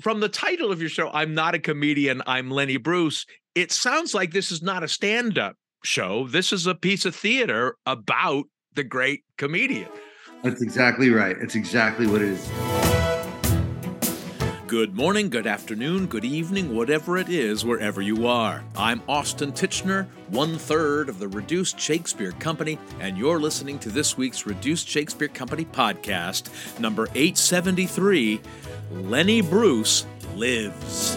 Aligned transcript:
from 0.00 0.20
the 0.20 0.28
title 0.28 0.70
of 0.70 0.80
your 0.80 0.90
show, 0.90 1.10
I'm 1.10 1.34
not 1.34 1.54
a 1.54 1.58
comedian, 1.58 2.22
I'm 2.26 2.50
Lenny 2.50 2.76
Bruce. 2.76 3.26
It 3.54 3.72
sounds 3.72 4.14
like 4.14 4.32
this 4.32 4.52
is 4.52 4.62
not 4.62 4.84
a 4.84 4.88
stand 4.88 5.38
up 5.38 5.56
show. 5.84 6.28
This 6.28 6.52
is 6.52 6.66
a 6.66 6.74
piece 6.74 7.04
of 7.04 7.14
theater 7.14 7.76
about 7.86 8.44
the 8.74 8.84
great 8.84 9.22
comedian. 9.36 9.88
That's 10.42 10.62
exactly 10.62 11.10
right. 11.10 11.36
It's 11.40 11.56
exactly 11.56 12.06
what 12.06 12.22
it 12.22 12.28
is. 12.28 12.97
Good 14.68 14.94
morning, 14.94 15.30
good 15.30 15.46
afternoon, 15.46 16.08
good 16.08 16.26
evening, 16.26 16.76
whatever 16.76 17.16
it 17.16 17.30
is, 17.30 17.64
wherever 17.64 18.02
you 18.02 18.26
are. 18.26 18.62
I'm 18.76 19.00
Austin 19.08 19.50
Tichenor, 19.50 20.06
one 20.28 20.58
third 20.58 21.08
of 21.08 21.18
the 21.18 21.26
Reduced 21.26 21.80
Shakespeare 21.80 22.32
Company, 22.32 22.78
and 23.00 23.16
you're 23.16 23.40
listening 23.40 23.78
to 23.78 23.88
this 23.88 24.18
week's 24.18 24.44
Reduced 24.44 24.86
Shakespeare 24.86 25.28
Company 25.28 25.64
podcast, 25.64 26.50
number 26.78 27.04
873 27.14 28.42
Lenny 28.92 29.40
Bruce 29.40 30.04
Lives. 30.36 31.16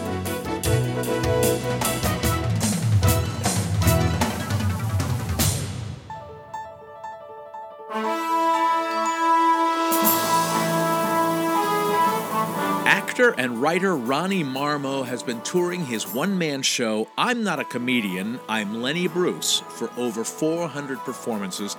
Actor 13.22 13.40
and 13.40 13.62
writer 13.62 13.94
Ronnie 13.94 14.42
Marmo 14.42 15.06
has 15.06 15.22
been 15.22 15.40
touring 15.42 15.84
his 15.84 16.12
one 16.12 16.38
man 16.38 16.62
show, 16.62 17.08
I'm 17.16 17.44
Not 17.44 17.60
a 17.60 17.64
Comedian, 17.64 18.40
I'm 18.48 18.82
Lenny 18.82 19.06
Bruce, 19.06 19.60
for 19.60 19.92
over 19.96 20.24
400 20.24 20.98
performances. 20.98 21.76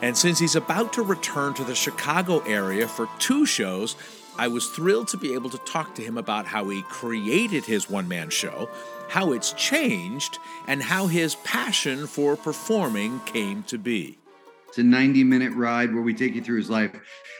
And 0.00 0.16
since 0.16 0.38
he's 0.38 0.56
about 0.56 0.94
to 0.94 1.02
return 1.02 1.52
to 1.54 1.64
the 1.64 1.74
Chicago 1.74 2.38
area 2.46 2.88
for 2.88 3.10
two 3.18 3.44
shows, 3.44 3.94
I 4.38 4.48
was 4.48 4.70
thrilled 4.70 5.08
to 5.08 5.18
be 5.18 5.34
able 5.34 5.50
to 5.50 5.58
talk 5.58 5.94
to 5.96 6.02
him 6.02 6.16
about 6.16 6.46
how 6.46 6.66
he 6.70 6.80
created 6.80 7.66
his 7.66 7.90
one 7.90 8.08
man 8.08 8.30
show, 8.30 8.70
how 9.10 9.32
it's 9.32 9.52
changed, 9.52 10.38
and 10.66 10.82
how 10.82 11.08
his 11.08 11.34
passion 11.34 12.06
for 12.06 12.36
performing 12.36 13.20
came 13.26 13.64
to 13.64 13.76
be. 13.76 14.16
It's 14.76 14.84
a 14.84 14.86
90 14.86 15.24
minute 15.24 15.54
ride 15.54 15.94
where 15.94 16.02
we 16.02 16.12
take 16.12 16.34
you 16.34 16.42
through 16.42 16.58
his 16.58 16.68
life. 16.68 16.90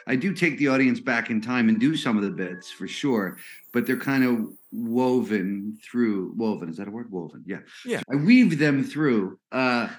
I 0.06 0.16
do 0.16 0.32
take 0.32 0.56
the 0.56 0.68
audience 0.68 1.00
back 1.00 1.28
in 1.28 1.42
time 1.42 1.68
and 1.68 1.78
do 1.78 1.94
some 1.94 2.16
of 2.16 2.22
the 2.22 2.30
bits 2.30 2.70
for 2.70 2.88
sure, 2.88 3.36
but 3.74 3.86
they're 3.86 3.98
kind 3.98 4.24
of 4.24 4.54
woven 4.72 5.76
through. 5.84 6.32
Woven 6.34 6.70
is 6.70 6.78
that 6.78 6.88
a 6.88 6.90
word? 6.90 7.12
Woven, 7.12 7.44
yeah. 7.46 7.58
Yeah. 7.84 8.00
I 8.10 8.16
weave 8.16 8.58
them 8.58 8.82
through 8.82 9.38
uh, 9.52 9.90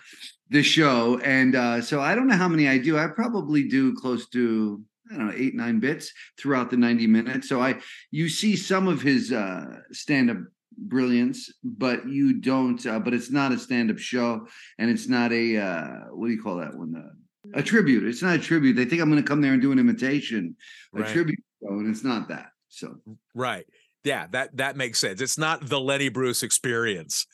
the 0.49 0.63
show, 0.63 1.19
and 1.19 1.53
uh, 1.53 1.81
so 1.83 2.01
I 2.01 2.15
don't 2.15 2.27
know 2.27 2.37
how 2.37 2.47
many 2.47 2.67
I 2.67 2.79
do. 2.79 2.97
I 2.97 3.05
probably 3.05 3.67
do 3.67 3.93
close 3.93 4.27
to 4.29 4.81
I 5.11 5.17
don't 5.17 5.27
know 5.27 5.33
eight 5.37 5.53
nine 5.53 5.79
bits 5.79 6.11
throughout 6.39 6.71
the 6.71 6.77
90 6.77 7.05
minutes. 7.05 7.47
So 7.49 7.61
I 7.61 7.75
you 8.09 8.29
see 8.29 8.55
some 8.55 8.87
of 8.87 9.03
his 9.03 9.31
uh, 9.31 9.81
stand 9.91 10.31
up 10.31 10.37
brilliance 10.79 11.51
but 11.63 12.07
you 12.07 12.39
don't 12.39 12.85
uh, 12.85 12.99
but 12.99 13.11
it's 13.11 13.31
not 13.31 13.51
a 13.51 13.57
stand-up 13.57 13.97
show 13.97 14.45
and 14.77 14.91
it's 14.91 15.07
not 15.07 15.33
a 15.33 15.57
uh 15.57 16.01
what 16.11 16.27
do 16.27 16.33
you 16.33 16.39
call 16.39 16.57
that 16.57 16.75
one 16.75 16.95
uh, 16.95 17.16
a 17.53 17.63
tribute. 17.63 18.03
It's 18.03 18.21
not 18.21 18.35
a 18.35 18.39
tribute. 18.39 18.73
They 18.75 18.85
think 18.85 19.01
I'm 19.01 19.09
going 19.09 19.21
to 19.21 19.27
come 19.27 19.41
there 19.41 19.53
and 19.53 19.61
do 19.61 19.71
an 19.71 19.79
imitation, 19.79 20.55
a 20.95 20.99
Right. 20.99 21.07
tribute 21.07 21.39
show, 21.61 21.69
and 21.69 21.89
it's 21.89 22.03
not 22.03 22.27
that. 22.29 22.51
So 22.69 23.01
Right. 23.33 23.65
Yeah, 24.03 24.27
that 24.31 24.55
that 24.57 24.77
makes 24.77 24.99
sense. 24.99 25.21
It's 25.21 25.37
not 25.37 25.67
the 25.67 25.79
Lenny 25.79 26.09
Bruce 26.09 26.43
experience. 26.43 27.25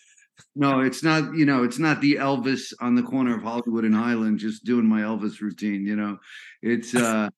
no, 0.55 0.80
it's 0.80 1.03
not. 1.03 1.36
You 1.36 1.45
know, 1.45 1.64
it's 1.64 1.78
not 1.80 2.02
the 2.02 2.16
Elvis 2.16 2.73
on 2.80 2.95
the 2.95 3.03
corner 3.03 3.36
of 3.36 3.44
Hollywood 3.44 3.86
and 3.86 3.94
Highland 3.95 4.39
just 4.39 4.64
doing 4.66 4.86
my 4.86 5.02
Elvis 5.02 5.42
routine. 5.42 5.86
You 5.86 5.95
know, 5.95 6.17
it's 6.61 6.94
uh, 6.95 7.30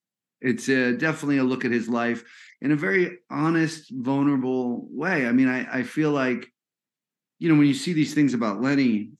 it's 0.41 0.69
uh, 0.69 0.93
definitely 0.97 1.37
a 1.39 1.43
look 1.43 1.65
at 1.65 1.71
his 1.71 1.89
life 1.89 2.23
in 2.61 2.71
a 2.71 2.75
very 2.75 3.17
honest, 3.29 3.91
vulnerable 3.91 4.87
way. 4.91 5.25
I 5.27 5.31
mean, 5.33 5.49
I 5.49 5.79
I 5.79 5.83
feel 5.83 6.11
like, 6.11 6.47
you 7.39 7.49
know, 7.49 7.57
when 7.57 7.67
you 7.67 7.73
see 7.73 7.93
these 7.93 8.13
things 8.13 8.33
about 8.33 8.61
Lenny, 8.61 9.11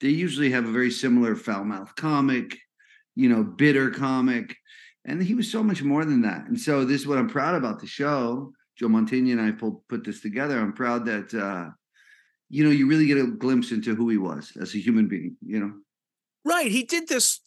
they 0.00 0.08
usually 0.08 0.50
have 0.50 0.66
a 0.66 0.72
very 0.72 0.90
similar 0.90 1.34
foul 1.34 1.64
mouth 1.64 1.94
comic, 1.96 2.58
you 3.14 3.28
know, 3.28 3.42
bitter 3.42 3.90
comic. 3.90 4.56
And 5.04 5.22
he 5.22 5.34
was 5.34 5.50
so 5.50 5.62
much 5.62 5.82
more 5.82 6.04
than 6.04 6.22
that. 6.22 6.46
And 6.46 6.58
so 6.58 6.84
this 6.84 7.00
is 7.00 7.06
what 7.06 7.18
I'm 7.18 7.28
proud 7.28 7.56
about 7.56 7.80
the 7.80 7.86
show. 7.86 8.52
Joe 8.78 8.88
Mantegna 8.88 9.32
and 9.32 9.40
I 9.40 9.50
pulled, 9.50 9.86
put 9.88 10.04
this 10.04 10.20
together. 10.20 10.58
I'm 10.58 10.72
proud 10.72 11.04
that 11.06 11.34
uh, 11.34 11.70
you 12.52 12.62
know, 12.62 12.70
you 12.70 12.86
really 12.86 13.06
get 13.06 13.16
a 13.16 13.26
glimpse 13.26 13.72
into 13.72 13.94
who 13.94 14.10
he 14.10 14.18
was 14.18 14.52
as 14.60 14.74
a 14.74 14.78
human 14.78 15.08
being, 15.08 15.36
you 15.40 15.58
know. 15.58 15.72
Right. 16.44 16.70
He 16.70 16.82
did 16.82 17.08
this. 17.08 17.40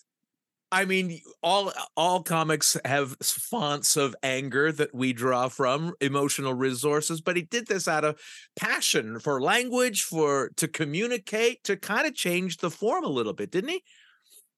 I 0.71 0.85
mean, 0.85 1.21
all 1.43 1.71
all 1.95 2.23
comics 2.23 2.75
have 2.83 3.15
fonts 3.21 3.97
of 3.97 4.15
anger 4.23 4.71
that 4.71 4.95
we 4.95 5.13
draw 5.13 5.47
from, 5.47 5.93
emotional 6.01 6.55
resources, 6.55 7.21
but 7.21 7.35
he 7.35 7.43
did 7.43 7.67
this 7.67 7.87
out 7.87 8.03
of 8.03 8.19
passion 8.55 9.19
for 9.19 9.39
language, 9.39 10.01
for 10.01 10.49
to 10.57 10.67
communicate, 10.67 11.63
to 11.65 11.77
kind 11.77 12.07
of 12.07 12.15
change 12.15 12.57
the 12.57 12.71
form 12.71 13.03
a 13.03 13.09
little 13.09 13.33
bit, 13.33 13.51
didn't 13.51 13.69
he? 13.69 13.83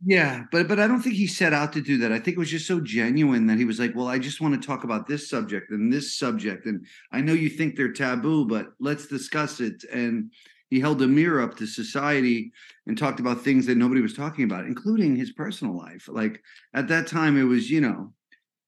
Yeah, 0.05 0.43
but 0.51 0.67
but 0.67 0.79
I 0.79 0.87
don't 0.87 1.01
think 1.01 1.15
he 1.15 1.25
set 1.25 1.53
out 1.53 1.73
to 1.73 1.81
do 1.81 1.97
that. 1.99 2.11
I 2.11 2.19
think 2.19 2.37
it 2.37 2.39
was 2.39 2.51
just 2.51 2.67
so 2.67 2.79
genuine 2.79 3.47
that 3.47 3.57
he 3.57 3.65
was 3.65 3.79
like, 3.79 3.95
"Well, 3.95 4.07
I 4.07 4.19
just 4.19 4.39
want 4.39 4.53
to 4.61 4.65
talk 4.65 4.83
about 4.83 5.07
this 5.07 5.27
subject 5.27 5.71
and 5.71 5.91
this 5.91 6.15
subject, 6.17 6.67
and 6.67 6.85
I 7.11 7.21
know 7.21 7.33
you 7.33 7.49
think 7.49 7.75
they're 7.75 7.91
taboo, 7.91 8.45
but 8.45 8.73
let's 8.79 9.07
discuss 9.07 9.59
it." 9.59 9.83
And 9.91 10.31
he 10.69 10.79
held 10.79 11.01
a 11.01 11.07
mirror 11.07 11.41
up 11.41 11.55
to 11.57 11.65
society 11.65 12.51
and 12.85 12.95
talked 12.97 13.19
about 13.19 13.43
things 13.43 13.65
that 13.65 13.77
nobody 13.77 14.01
was 14.01 14.13
talking 14.13 14.43
about, 14.45 14.65
including 14.67 15.15
his 15.15 15.31
personal 15.31 15.75
life. 15.75 16.07
Like 16.07 16.43
at 16.75 16.87
that 16.89 17.07
time, 17.07 17.35
it 17.35 17.43
was 17.45 17.71
you 17.71 17.81
know, 17.81 18.13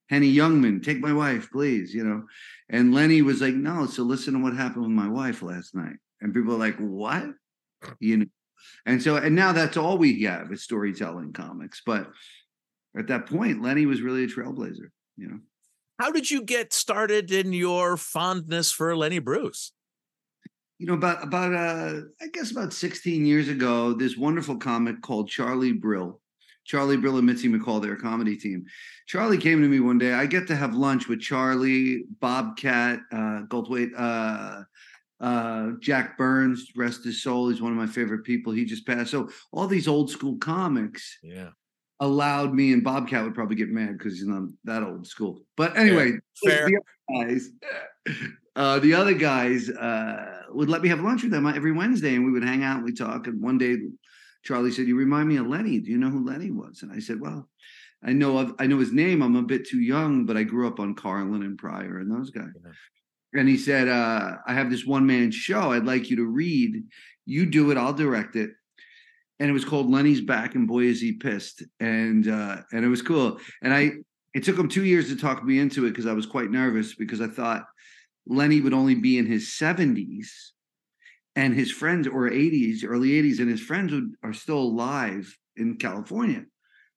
Henny 0.09 0.33
Youngman, 0.33 0.83
take 0.83 0.99
my 1.01 1.13
wife, 1.13 1.49
please, 1.51 1.93
you 1.95 2.03
know, 2.03 2.25
and 2.69 2.93
Lenny 2.93 3.21
was 3.21 3.41
like, 3.41 3.55
"No, 3.55 3.85
so 3.87 4.03
listen 4.03 4.33
to 4.35 4.39
what 4.41 4.55
happened 4.55 4.83
with 4.85 4.91
my 4.93 5.09
wife 5.09 5.41
last 5.43 5.75
night," 5.75 5.97
and 6.21 6.33
people 6.33 6.55
are 6.55 6.59
like, 6.59 6.77
"What?" 6.79 7.35
You 8.01 8.17
know. 8.19 8.25
And 8.85 9.01
so, 9.01 9.17
and 9.17 9.35
now 9.35 9.51
that's 9.51 9.77
all 9.77 9.97
we 9.97 10.23
have 10.23 10.51
is 10.51 10.63
storytelling 10.63 11.33
comics. 11.33 11.81
But 11.85 12.09
at 12.97 13.07
that 13.07 13.27
point, 13.27 13.61
Lenny 13.61 13.85
was 13.85 14.01
really 14.01 14.23
a 14.23 14.27
trailblazer, 14.27 14.89
you 15.17 15.29
know. 15.29 15.39
How 15.99 16.11
did 16.11 16.31
you 16.31 16.43
get 16.43 16.71
started 16.71 17.29
in 17.29 17.51
your 17.51 17.97
fondness 17.97 18.71
for 18.71 18.95
Lenny 18.95 19.19
Bruce? 19.19 19.73
You 20.77 20.87
know, 20.87 20.93
about 20.93 21.21
about 21.21 21.53
uh 21.53 22.01
I 22.21 22.27
guess 22.31 22.51
about 22.51 22.71
16 22.71 23.25
years 23.25 23.49
ago, 23.49 23.93
this 23.93 24.15
wonderful 24.15 24.55
comic 24.57 25.01
called 25.01 25.27
Charlie 25.27 25.73
Brill. 25.73 26.21
Charlie 26.69 26.97
Brill 26.97 27.17
and 27.17 27.25
Mitzi 27.25 27.49
McCall, 27.49 27.81
their 27.81 27.95
comedy 27.95 28.37
team. 28.37 28.63
Charlie 29.07 29.39
came 29.39 29.59
to 29.61 29.67
me 29.67 29.79
one 29.79 29.97
day. 29.97 30.13
I 30.13 30.27
get 30.27 30.45
to 30.47 30.55
have 30.55 30.75
lunch 30.75 31.07
with 31.07 31.19
Charlie, 31.19 32.03
Bobcat, 32.19 32.99
uh, 33.11 33.41
Goldthwait, 33.47 33.89
uh, 33.97 34.61
uh, 35.19 35.71
Jack 35.79 36.17
Burns, 36.17 36.71
rest 36.75 37.03
his 37.03 37.21
soul. 37.23 37.49
He's 37.49 37.61
one 37.61 37.71
of 37.71 37.77
my 37.77 37.87
favorite 37.87 38.23
people. 38.23 38.53
He 38.53 38.65
just 38.65 38.85
passed. 38.87 39.11
So 39.11 39.29
all 39.51 39.67
these 39.67 39.87
old 39.87 40.09
school 40.09 40.37
comics 40.37 41.17
Yeah. 41.23 41.49
allowed 41.99 42.53
me 42.53 42.71
and 42.73 42.83
Bobcat 42.83 43.23
would 43.23 43.35
probably 43.35 43.55
get 43.57 43.69
mad 43.69 43.97
because 43.97 44.13
he's 44.13 44.27
not 44.27 44.43
that 44.63 44.83
old 44.83 45.05
school. 45.07 45.41
But 45.57 45.77
anyway, 45.77 46.13
the 46.43 46.53
other 47.11 47.25
guys, 47.27 47.49
uh, 48.55 48.79
the 48.79 48.93
other 48.93 49.13
guys 49.13 49.69
uh, 49.69 50.43
would 50.51 50.69
let 50.69 50.81
me 50.81 50.89
have 50.89 51.01
lunch 51.01 51.23
with 51.23 51.31
them 51.31 51.47
every 51.47 51.71
Wednesday, 51.71 52.15
and 52.15 52.25
we 52.25 52.31
would 52.31 52.43
hang 52.43 52.63
out 52.63 52.77
and 52.77 52.85
we 52.85 52.93
talk. 52.93 53.27
And 53.27 53.41
one 53.41 53.57
day, 53.57 53.77
Charlie 54.43 54.71
said, 54.71 54.87
"You 54.87 54.95
remind 54.95 55.27
me 55.27 55.35
of 55.37 55.47
Lenny. 55.47 55.79
Do 55.79 55.91
you 55.91 55.97
know 55.97 56.09
who 56.09 56.25
Lenny 56.25 56.49
was?" 56.51 56.81
And 56.83 56.91
I 56.91 56.99
said, 56.99 57.19
"Well." 57.19 57.49
I 58.01 58.13
know 58.13 58.37
of, 58.37 58.53
I 58.59 58.65
know 58.65 58.79
his 58.79 58.93
name. 58.93 59.21
I'm 59.21 59.35
a 59.35 59.41
bit 59.41 59.67
too 59.67 59.81
young, 59.81 60.25
but 60.25 60.37
I 60.37 60.43
grew 60.43 60.69
up 60.69 60.79
on 60.79 60.95
Carlin 60.95 61.43
and 61.43 61.57
Pryor 61.57 61.97
and 61.99 62.09
those 62.09 62.29
guys. 62.29 62.45
Yeah. 62.63 62.71
And 63.33 63.47
he 63.47 63.57
said, 63.57 63.87
uh, 63.87 64.37
"I 64.47 64.53
have 64.53 64.69
this 64.69 64.85
one 64.85 65.05
man 65.05 65.31
show. 65.31 65.71
I'd 65.71 65.85
like 65.85 66.09
you 66.09 66.17
to 66.17 66.25
read. 66.25 66.83
You 67.25 67.45
do 67.45 67.71
it. 67.71 67.77
I'll 67.77 67.93
direct 67.93 68.35
it." 68.35 68.51
and 69.39 69.49
it 69.49 69.53
was 69.53 69.65
called 69.65 69.89
Lenny's 69.89 70.21
Back, 70.21 70.55
and 70.55 70.67
boy 70.67 70.83
is 70.83 70.99
he 70.99 71.13
pissed, 71.13 71.63
and 71.79 72.27
uh, 72.27 72.57
and 72.71 72.83
it 72.83 72.89
was 72.89 73.01
cool. 73.01 73.39
And 73.61 73.73
I, 73.73 73.91
it 74.33 74.43
took 74.43 74.57
him 74.57 74.67
two 74.67 74.83
years 74.83 75.07
to 75.09 75.15
talk 75.15 75.43
me 75.43 75.59
into 75.59 75.85
it 75.85 75.91
because 75.91 76.05
I 76.05 76.13
was 76.13 76.25
quite 76.25 76.51
nervous 76.51 76.95
because 76.95 77.21
I 77.21 77.27
thought 77.27 77.65
Lenny 78.27 78.61
would 78.61 78.73
only 78.73 78.95
be 78.95 79.17
in 79.17 79.25
his 79.25 79.53
seventies, 79.57 80.53
and 81.35 81.53
his 81.53 81.71
friends 81.71 82.07
or 82.07 82.27
eighties, 82.27 82.83
early 82.83 83.17
eighties, 83.17 83.39
and 83.39 83.49
his 83.49 83.61
friends 83.61 83.93
would, 83.93 84.11
are 84.23 84.33
still 84.33 84.59
alive 84.59 85.33
in 85.55 85.77
California, 85.77 86.43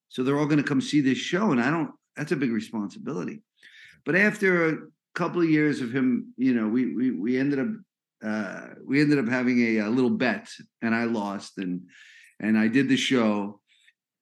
so 0.08 0.22
they're 0.22 0.38
all 0.38 0.46
going 0.46 0.62
to 0.62 0.68
come 0.68 0.80
see 0.80 1.00
this 1.00 1.18
show, 1.18 1.52
and 1.52 1.60
I 1.60 1.70
don't. 1.70 1.90
That's 2.16 2.32
a 2.32 2.36
big 2.36 2.52
responsibility. 2.52 3.40
But 4.04 4.16
after 4.16 4.90
couple 5.14 5.42
of 5.42 5.50
years 5.50 5.80
of 5.80 5.92
him, 5.92 6.32
you 6.36 6.54
know, 6.54 6.68
we 6.68 6.94
we 6.94 7.10
we 7.10 7.38
ended 7.38 7.58
up 7.58 7.68
uh, 8.24 8.68
we 8.86 9.00
ended 9.00 9.18
up 9.18 9.28
having 9.28 9.60
a, 9.60 9.78
a 9.78 9.90
little 9.90 10.10
bet, 10.10 10.48
and 10.80 10.94
I 10.94 11.04
lost, 11.04 11.58
and 11.58 11.82
and 12.40 12.58
I 12.58 12.68
did 12.68 12.88
the 12.88 12.96
show. 12.96 13.60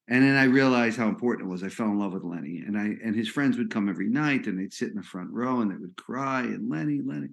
And 0.09 0.25
then 0.25 0.37
I 0.37 0.45
realized 0.45 0.99
how 0.99 1.07
important 1.07 1.47
it 1.47 1.53
was. 1.53 1.63
I 1.63 1.69
fell 1.69 1.87
in 1.87 1.99
love 1.99 2.13
with 2.13 2.25
Lenny, 2.25 2.65
and 2.67 2.77
I 2.77 2.97
and 3.05 3.15
his 3.15 3.29
friends 3.29 3.57
would 3.59 3.71
come 3.71 3.89
every 3.89 4.09
night, 4.09 4.47
and 4.47 4.59
they'd 4.59 4.73
sit 4.73 4.91
in 4.91 4.97
the 4.97 5.03
front 5.03 5.31
row, 5.31 5.61
and 5.61 5.71
they 5.71 5.77
would 5.77 5.97
cry, 5.97 6.41
and 6.41 6.69
Lenny, 6.69 7.01
Lenny. 7.05 7.29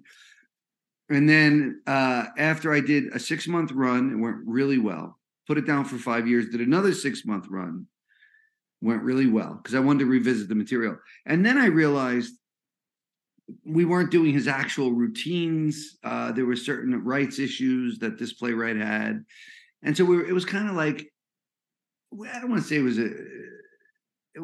And 1.10 1.28
then 1.28 1.80
uh, 1.86 2.26
after 2.36 2.72
I 2.72 2.80
did 2.80 3.08
a 3.14 3.18
six 3.18 3.48
month 3.48 3.72
run, 3.72 4.12
it 4.12 4.16
went 4.16 4.36
really 4.44 4.78
well. 4.78 5.18
Put 5.46 5.58
it 5.58 5.66
down 5.66 5.86
for 5.86 5.96
five 5.96 6.28
years. 6.28 6.50
Did 6.50 6.60
another 6.60 6.92
six 6.92 7.24
month 7.24 7.46
run, 7.48 7.86
went 8.80 9.02
really 9.02 9.26
well 9.26 9.54
because 9.54 9.74
I 9.74 9.80
wanted 9.80 10.00
to 10.00 10.06
revisit 10.06 10.48
the 10.48 10.54
material. 10.54 10.98
And 11.26 11.44
then 11.44 11.58
I 11.58 11.66
realized 11.66 12.34
we 13.64 13.84
weren't 13.84 14.10
doing 14.10 14.32
his 14.32 14.48
actual 14.48 14.92
routines. 14.92 15.96
Uh, 16.04 16.32
there 16.32 16.46
were 16.46 16.56
certain 16.56 17.02
rights 17.04 17.38
issues 17.38 17.98
that 17.98 18.18
this 18.18 18.34
playwright 18.34 18.76
had, 18.76 19.24
and 19.82 19.96
so 19.96 20.04
we 20.04 20.16
were, 20.16 20.26
it 20.26 20.32
was 20.32 20.44
kind 20.44 20.68
of 20.68 20.74
like 20.74 21.10
I 22.12 22.40
don't 22.40 22.50
want 22.50 22.62
to 22.62 22.68
say 22.68 22.76
it 22.76 22.82
was 22.82 22.98
a. 22.98 23.06
It, 23.06 24.42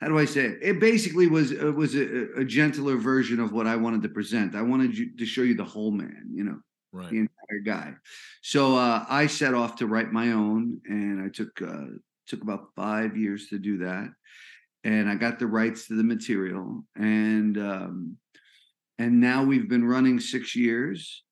how 0.00 0.08
do 0.08 0.18
I 0.18 0.24
say 0.24 0.46
it? 0.46 0.58
It 0.62 0.80
basically 0.80 1.26
was 1.26 1.52
it 1.52 1.74
was 1.74 1.94
a, 1.94 2.32
a, 2.38 2.44
gentler 2.44 2.96
version 2.96 3.38
of 3.38 3.52
what 3.52 3.66
I 3.66 3.76
wanted 3.76 4.02
to 4.02 4.08
present. 4.08 4.54
I 4.54 4.62
wanted 4.62 4.96
you 4.96 5.14
to 5.16 5.26
show 5.26 5.42
you 5.42 5.54
the 5.54 5.64
whole 5.64 5.90
man, 5.90 6.30
you 6.32 6.42
know, 6.42 6.58
right. 6.92 7.10
the 7.10 7.18
entire 7.18 7.60
guy. 7.62 7.94
So 8.40 8.76
uh, 8.76 9.04
I 9.08 9.26
set 9.26 9.52
off 9.52 9.76
to 9.76 9.86
write 9.86 10.10
my 10.10 10.32
own, 10.32 10.80
and 10.86 11.22
I 11.22 11.28
took 11.28 11.60
uh, 11.60 11.98
took 12.26 12.42
about 12.42 12.70
five 12.74 13.16
years 13.16 13.48
to 13.48 13.58
do 13.58 13.78
that 13.78 14.08
and 14.84 15.08
I 15.08 15.14
got 15.14 15.38
the 15.38 15.46
rights 15.46 15.86
to 15.88 15.96
the 15.96 16.04
material, 16.04 16.84
and 16.96 17.58
um, 17.58 18.16
and 18.98 19.20
now 19.20 19.44
we've 19.44 19.68
been 19.68 19.84
running 19.84 20.20
six 20.20 20.54
years, 20.54 21.22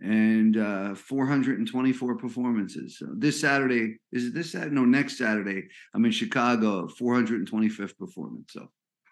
and 0.00 0.56
uh, 0.56 0.94
424 0.94 2.16
performances. 2.16 2.98
So 2.98 3.06
this 3.16 3.40
Saturday 3.40 3.96
is 4.12 4.26
it 4.26 4.34
this 4.34 4.52
Saturday? 4.52 4.74
No, 4.74 4.84
next 4.84 5.18
Saturday 5.18 5.64
I'm 5.94 6.04
in 6.04 6.12
Chicago, 6.12 6.88
425th 7.00 7.96
performance. 7.98 8.52
So. 8.52 8.68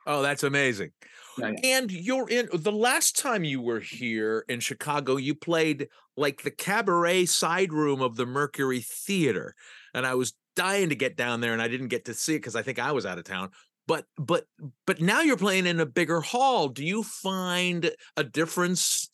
Oh, 0.08 0.22
that's 0.22 0.44
amazing. 0.44 0.93
Yeah, 1.37 1.52
And 1.64 1.90
you're 1.90 2.29
in 2.29 2.49
the 2.52 2.70
last 2.70 3.19
time 3.19 3.43
you 3.43 3.61
were 3.61 3.81
here 3.81 4.44
in 4.49 4.61
Chicago, 4.61 5.17
you 5.17 5.34
played 5.34 5.88
like 6.17 6.43
the 6.43 6.52
cabaret 6.52 7.26
side 7.26 7.72
room 7.72 8.00
of 8.00 8.14
the 8.14 8.25
Mercury 8.25 8.81
Theater. 8.81 9.55
And 9.93 10.06
I 10.06 10.14
was 10.14 10.32
dying 10.56 10.88
to 10.88 10.97
get 10.97 11.17
down 11.17 11.41
there 11.41 11.53
and 11.53 11.62
I 11.62 11.69
didn't 11.69 11.88
get 11.88 12.06
to 12.06 12.14
see 12.14 12.35
it 12.35 12.38
because 12.38 12.56
I 12.56 12.62
think 12.62 12.79
I 12.79 12.93
was 12.93 13.06
out 13.06 13.19
of 13.19 13.25
town 13.25 13.50
but 13.87 14.06
but 14.19 14.47
but 14.87 15.00
now 15.00 15.20
you're 15.20 15.37
playing 15.37 15.67
in 15.67 15.81
a 15.81 15.87
bigger 15.87 16.20
hall. 16.20 16.69
Do 16.69 16.85
you 16.85 17.03
find 17.03 17.91
a 18.17 18.25
difference 18.25 19.08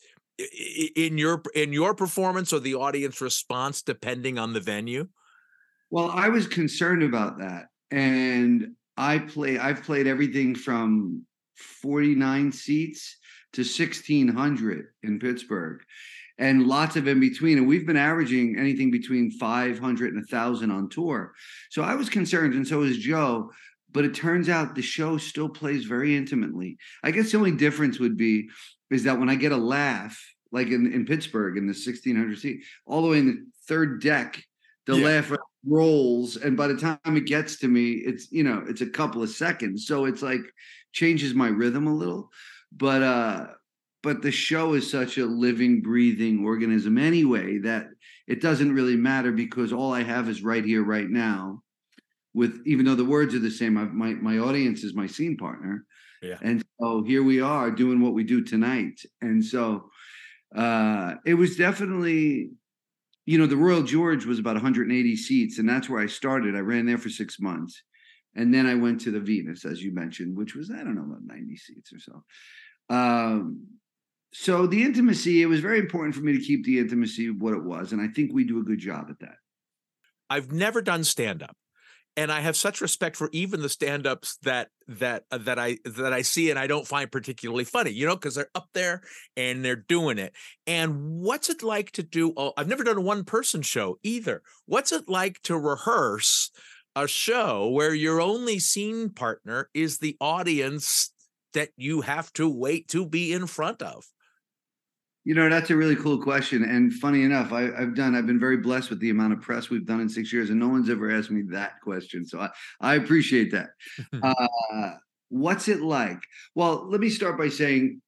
in 0.97 1.19
your 1.19 1.43
in 1.55 1.73
your 1.73 1.95
performance 1.95 2.53
or 2.53 2.61
the 2.61 2.75
audience 2.75 3.21
response 3.21 3.83
depending 3.83 4.39
on 4.39 4.53
the 4.53 4.61
venue? 4.61 5.09
Well 5.91 6.11
i 6.11 6.29
was 6.29 6.47
concerned 6.47 7.03
about 7.03 7.39
that 7.39 7.67
and 7.91 8.73
i 8.97 9.19
play 9.19 9.59
i've 9.59 9.83
played 9.83 10.07
everything 10.07 10.55
from 10.55 11.27
49 11.83 12.51
seats 12.51 13.19
to 13.53 13.61
1600 13.61 14.87
in 15.03 15.19
pittsburgh 15.19 15.83
and 16.39 16.67
lots 16.67 16.97
of 16.97 17.07
in 17.07 17.21
between 17.21 17.59
and 17.59 17.69
we've 17.69 17.87
been 17.87 17.97
averaging 17.97 18.57
anything 18.59 18.91
between 18.91 19.31
500 19.31 20.15
and 20.15 20.23
1000 20.23 20.71
on 20.71 20.89
tour 20.89 21.33
so 21.71 21.83
i 21.83 21.95
was 21.95 22.09
concerned 22.09 22.55
and 22.55 22.67
so 22.67 22.79
was 22.79 22.99
joe 22.99 23.51
but 23.93 24.05
it 24.05 24.15
turns 24.15 24.49
out 24.49 24.75
the 24.75 24.83
show 24.83 25.19
still 25.19 25.49
plays 25.49 25.85
very 25.85 26.17
intimately. 26.17 26.79
I 27.03 27.11
guess 27.11 27.31
the 27.31 27.39
only 27.39 27.53
difference 27.53 27.99
would 27.99 28.17
be 28.17 28.49
is 28.91 29.05
that 29.05 29.19
when 29.19 29.29
I 29.29 29.35
get 29.35 29.53
a 29.53 29.57
laugh, 29.57 30.19
like 30.51 30.69
in, 30.69 30.93
in 30.93 31.07
Pittsburgh 31.07 31.57
in 31.57 31.67
the 31.67 31.73
1600 31.73 32.39
seat, 32.39 32.65
all 32.87 33.03
the 33.03 33.09
way 33.09 33.19
in 33.19 33.27
the 33.27 33.45
third 33.67 34.03
deck, 34.03 34.43
the 34.87 34.97
yeah. 34.97 35.07
laugh 35.07 35.33
rolls. 35.67 36.37
And 36.37 36.57
by 36.57 36.69
the 36.69 36.77
time 36.77 36.99
it 37.17 37.27
gets 37.27 37.59
to 37.61 37.69
me, 37.69 37.93
it's, 37.93 38.31
you 38.33 38.43
know, 38.43 38.65
it's 38.67 38.81
a 38.81 38.87
couple 38.87 39.23
of 39.23 39.31
seconds. 39.31 39.87
So 39.87 40.07
it's 40.07 40.23
like 40.23 40.43
changes 40.93 41.35
my 41.35 41.49
rhythm 41.49 41.87
a 41.87 41.95
little. 41.95 42.31
But, 42.73 43.03
uh, 43.03 43.47
but 44.03 44.23
the 44.23 44.33
show 44.33 44.75
is 44.75 44.91
such 44.91 45.19
a 45.19 45.27
living, 45.27 45.81
breathing 45.81 46.45
organism 46.45 46.99
anyway 46.99 47.59
that 47.59 47.87
it 48.27 48.41
doesn't 48.41 48.75
really 48.75 48.97
matter 48.97 49.33
because 49.33 49.73
all 49.73 49.93
I 49.93 50.03
have 50.03 50.29
is 50.29 50.43
right 50.43 50.65
here, 50.65 50.83
right 50.83 51.09
now 51.09 51.63
with 52.35 52.63
even 52.67 52.85
though 52.85 52.95
the 52.95 53.05
words 53.05 53.35
are 53.35 53.41
the 53.41 53.51
same 53.51 53.77
I've, 53.77 53.93
my 53.93 54.15
my 54.15 54.39
audience 54.39 54.85
is 54.85 54.95
my 54.95 55.07
scene 55.07 55.37
partner. 55.37 55.85
Yeah. 56.23 56.39
And 56.41 56.65
so 56.81 57.03
here 57.03 57.23
we 57.23 57.41
are 57.41 57.71
doing 57.71 58.01
what 58.01 58.15
we 58.15 58.25
do 58.25 58.43
tonight. 58.43 59.01
And 59.21 59.45
so 59.45 59.91
uh 60.55 61.15
it 61.25 61.35
was 61.35 61.57
definitely 61.57 62.51
you 63.25 63.39
know 63.39 63.47
the 63.47 63.57
royal 63.57 63.83
george 63.83 64.27
was 64.27 64.39
about 64.39 64.55
180 64.55 65.17
seats 65.17 65.59
and 65.59 65.67
that's 65.67 65.89
where 65.89 66.03
i 66.03 66.07
started. 66.07 66.55
I 66.55 66.61
ran 66.61 66.85
there 66.85 66.99
for 66.99 67.09
six 67.09 67.41
months 67.41 67.83
and 68.37 68.53
then 68.53 68.67
i 68.67 68.75
went 68.75 69.01
to 69.03 69.11
the 69.11 69.21
venus 69.21 69.65
as 69.65 69.83
you 69.83 69.95
mentioned 69.95 70.37
which 70.37 70.55
was 70.55 70.71
i 70.71 70.77
don't 70.77 70.95
know 70.95 71.05
about 71.05 71.25
90 71.25 71.57
seats 71.57 71.93
or 71.93 71.99
so. 72.01 72.25
Um 72.95 73.67
so 74.33 74.67
the 74.67 74.83
intimacy 74.83 75.43
it 75.43 75.47
was 75.47 75.61
very 75.61 75.79
important 75.79 76.15
for 76.15 76.23
me 76.23 76.33
to 76.33 76.45
keep 76.45 76.65
the 76.65 76.79
intimacy 76.79 77.29
of 77.29 77.41
what 77.41 77.55
it 77.55 77.63
was 77.63 77.93
and 77.93 78.01
i 78.01 78.09
think 78.09 78.33
we 78.33 78.45
do 78.45 78.61
a 78.61 78.65
good 78.65 78.79
job 78.79 79.07
at 79.11 79.19
that 79.21 79.37
i've 80.31 80.53
never 80.53 80.83
done 80.83 81.05
stand 81.05 81.43
up 81.43 81.57
and 82.17 82.31
I 82.31 82.41
have 82.41 82.57
such 82.57 82.81
respect 82.81 83.17
for 83.17 83.31
even 83.33 83.63
the 83.63 83.69
stand-ups 83.69 84.37
that 84.43 84.69
that 84.87 85.25
uh, 85.31 85.39
that 85.39 85.59
I 85.59 85.79
that 85.85 86.13
I 86.13 86.23
see 86.23 86.51
and 86.51 86.59
I 86.59 86.67
don't 86.67 86.87
find 86.87 87.11
particularly 87.11 87.65
funny, 87.65 87.91
you 87.91 88.07
know, 88.07 88.17
because 88.17 88.35
they're 88.35 88.51
up 88.55 88.69
there 88.75 89.03
and 89.37 89.65
they're 89.65 89.77
doing 89.77 90.19
it. 90.19 90.35
And 90.67 91.21
what's 91.21 91.49
it 91.49 91.63
like 91.63 91.93
to 91.93 92.03
do? 92.03 92.33
Oh, 92.37 92.53
I've 92.57 92.69
never 92.69 92.85
done 92.85 92.99
a 92.99 93.03
one-person 93.03 93.63
show 93.63 93.99
either. 94.03 94.43
What's 94.67 94.93
it 94.93 95.09
like 95.09 95.41
to 95.43 95.59
rehearse 95.59 96.51
a 96.95 97.09
show 97.09 97.71
where 97.71 97.95
your 97.95 98.21
only 98.21 98.59
scene 98.59 99.09
partner 99.09 99.71
is 99.73 99.99
the 99.99 100.17
audience 100.21 101.13
that 101.55 101.71
you 101.77 102.03
have 102.03 102.33
to 102.35 102.49
wait 102.49 102.89
to 102.89 103.07
be 103.07 103.33
in 103.33 103.47
front 103.47 103.81
of? 103.81 104.05
You 105.25 105.35
know, 105.35 105.49
that's 105.49 105.71
a 105.71 105.77
really 105.77 105.95
cool 105.95 106.21
question. 106.21 106.65
And 106.65 106.93
funny 106.93 107.23
enough, 107.23 107.53
I, 107.53 107.63
have 107.79 107.95
done, 107.95 108.15
I've 108.15 108.27
been 108.27 108.41
very 108.41 108.57
blessed 108.57 108.91
with 108.91 108.99
the 108.99 109.11
amount 109.11 109.33
of 109.33 109.41
press 109.41 109.71
we've 109.71 109.87
done 109.87 110.01
in 110.01 110.09
six 110.09 110.33
years, 110.33 110.51
and 110.51 110.59
no 110.59 110.69
one's 110.69 110.91
ever 110.91 111.11
asked 111.11 111.31
me 111.31 111.43
that 111.51 111.81
question. 111.81 112.27
So 112.27 112.41
I, 112.41 112.51
I 112.81 112.95
appreciate 112.97 113.53
that. 113.53 113.71
uh, 114.23 114.95
what's 115.29 115.69
it 115.69 115.81
like? 115.81 116.19
Well, 116.55 116.89
let 116.91 117.01
me 117.01 117.09
start 117.09 117.39
by 117.39 117.49
saying 117.49 118.01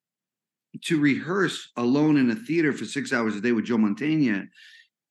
to 0.82 1.00
rehearse 1.00 1.70
alone 1.76 2.16
in 2.16 2.30
a 2.30 2.34
theater 2.34 2.72
for 2.72 2.84
six 2.84 3.12
hours 3.12 3.36
a 3.36 3.40
day 3.40 3.52
with 3.52 3.66
Joe 3.66 3.76
Mantegna 3.76 4.48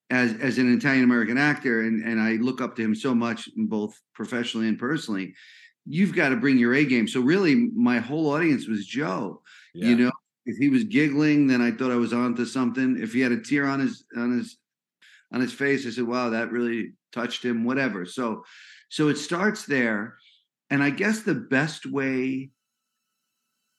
as, 0.10 0.34
as 0.42 0.58
an 0.58 0.72
Italian 0.74 1.04
American 1.04 1.38
actor, 1.38 1.82
and, 1.82 2.04
and 2.04 2.22
I 2.22 2.34
look 2.34 2.62
up 2.62 2.76
to 2.76 2.84
him 2.84 2.94
so 2.94 3.16
much, 3.16 3.50
both 3.56 4.00
professionally 4.14 4.68
and 4.68 4.78
personally, 4.78 5.34
you've 5.86 6.16
got 6.16 6.30
to 6.30 6.36
bring 6.36 6.58
your 6.58 6.74
A 6.74 6.86
game. 6.86 7.08
So 7.08 7.20
really, 7.20 7.70
my 7.76 8.00
whole 8.00 8.30
audience 8.30 8.68
was 8.68 8.86
Joe. 8.86 9.42
Yeah. 9.74 9.90
You 9.90 9.96
know, 9.96 10.12
if 10.45 10.57
he 10.57 10.69
was 10.69 10.84
giggling, 10.84 11.48
then 11.48 11.62
I 11.62 11.72
thought 11.72 11.92
I 11.92 11.95
was 11.95 12.13
onto 12.13 12.45
something. 12.45 12.98
If 13.01 13.13
he 13.13 13.22
had 13.22 13.31
a 13.31 13.40
tear 13.40 13.66
on 13.66 13.80
his 13.80 14.04
on 14.16 14.38
his 14.38 14.57
on 15.31 15.42
his 15.42 15.54
face, 15.54 15.86
I 15.86 15.90
said, 15.90 16.06
"Wow, 16.06 16.30
that 16.31 16.51
really 16.51 16.94
touched 17.12 17.44
him." 17.44 17.63
Whatever. 17.63 18.06
So, 18.06 18.44
so 18.90 19.07
it 19.07 19.18
starts 19.18 19.66
there, 19.66 20.18
and 20.69 20.84
I 20.84 20.90
guess 20.90 21.22
the 21.22 21.36
best 21.36 21.86
way 21.86 22.51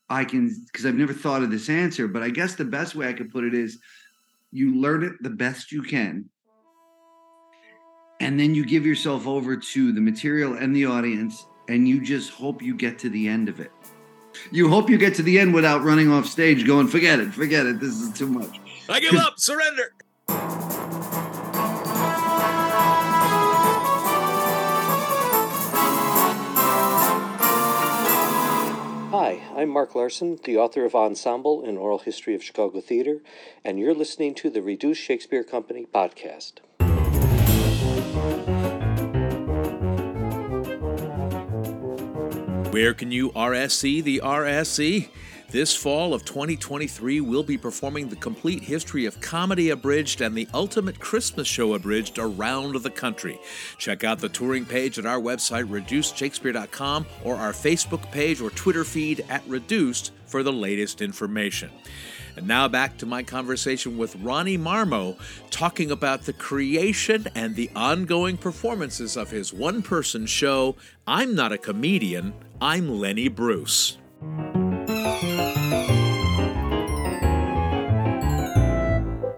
I 0.08 0.24
can, 0.24 0.48
because 0.66 0.86
I've 0.86 0.94
never 0.94 1.12
thought 1.12 1.42
of 1.42 1.50
this 1.50 1.68
answer, 1.68 2.08
but 2.08 2.22
I 2.22 2.30
guess 2.30 2.54
the 2.54 2.64
best 2.64 2.94
way 2.94 3.08
I 3.08 3.12
could 3.12 3.30
put 3.30 3.44
it 3.44 3.54
is, 3.54 3.78
you 4.50 4.74
learn 4.74 5.02
it 5.02 5.14
the 5.20 5.30
best 5.30 5.70
you 5.70 5.82
can, 5.82 6.28
and 8.20 8.40
then 8.40 8.54
you 8.54 8.64
give 8.64 8.86
yourself 8.86 9.26
over 9.26 9.56
to 9.56 9.92
the 9.92 10.00
material 10.00 10.54
and 10.54 10.74
the 10.74 10.86
audience, 10.86 11.46
and 11.68 11.86
you 11.88 12.00
just 12.00 12.30
hope 12.30 12.62
you 12.62 12.74
get 12.74 12.98
to 13.00 13.10
the 13.10 13.28
end 13.28 13.48
of 13.48 13.60
it 13.60 13.72
you 14.50 14.68
hope 14.68 14.90
you 14.90 14.98
get 14.98 15.14
to 15.14 15.22
the 15.22 15.38
end 15.38 15.54
without 15.54 15.82
running 15.82 16.10
off 16.10 16.26
stage 16.26 16.66
going, 16.66 16.88
forget 16.88 17.20
it, 17.20 17.32
forget 17.32 17.66
it, 17.66 17.80
this 17.80 18.00
is 18.00 18.12
too 18.12 18.26
much. 18.26 18.60
I 18.88 19.00
give 19.00 19.14
up, 19.14 19.38
surrender. 19.38 19.92
Hi, 29.10 29.40
I'm 29.56 29.68
Mark 29.68 29.94
Larson, 29.94 30.38
the 30.44 30.58
author 30.58 30.84
of 30.84 30.94
Ensemble 30.94 31.64
An 31.64 31.76
Oral 31.76 32.00
History 32.00 32.34
of 32.34 32.42
Chicago 32.42 32.80
Theater, 32.80 33.22
and 33.64 33.78
you're 33.78 33.94
listening 33.94 34.34
to 34.34 34.50
the 34.50 34.60
Reduced 34.60 35.00
Shakespeare 35.00 35.44
Company 35.44 35.86
podcast. 35.86 36.54
Where 42.74 42.92
can 42.92 43.12
you 43.12 43.30
RSC 43.30 44.02
the 44.02 44.20
RSC? 44.24 45.08
This 45.48 45.76
fall 45.76 46.12
of 46.12 46.24
2023, 46.24 47.20
we'll 47.20 47.44
be 47.44 47.56
performing 47.56 48.08
the 48.08 48.16
complete 48.16 48.64
history 48.64 49.06
of 49.06 49.20
comedy 49.20 49.70
abridged 49.70 50.20
and 50.20 50.34
the 50.34 50.48
ultimate 50.52 50.98
Christmas 50.98 51.46
show 51.46 51.74
abridged 51.74 52.18
around 52.18 52.74
the 52.82 52.90
country. 52.90 53.38
Check 53.78 54.02
out 54.02 54.18
the 54.18 54.28
touring 54.28 54.64
page 54.64 54.98
at 54.98 55.06
our 55.06 55.20
website, 55.20 55.68
reducedshakespeare.com, 55.68 57.06
or 57.22 57.36
our 57.36 57.52
Facebook 57.52 58.10
page 58.10 58.40
or 58.40 58.50
Twitter 58.50 58.82
feed 58.82 59.24
at 59.28 59.46
Reduced 59.46 60.10
for 60.26 60.42
the 60.42 60.52
latest 60.52 61.00
information. 61.00 61.70
And 62.36 62.48
now 62.48 62.66
back 62.66 62.96
to 62.98 63.06
my 63.06 63.22
conversation 63.22 63.96
with 63.96 64.16
Ronnie 64.16 64.58
Marmo, 64.58 65.16
talking 65.50 65.92
about 65.92 66.22
the 66.22 66.32
creation 66.32 67.28
and 67.36 67.54
the 67.54 67.70
ongoing 67.76 68.36
performances 68.36 69.16
of 69.16 69.30
his 69.30 69.52
one 69.52 69.80
person 69.82 70.26
show, 70.26 70.74
I'm 71.06 71.36
Not 71.36 71.52
a 71.52 71.58
Comedian, 71.58 72.34
I'm 72.60 73.00
Lenny 73.00 73.28
Bruce. 73.28 73.98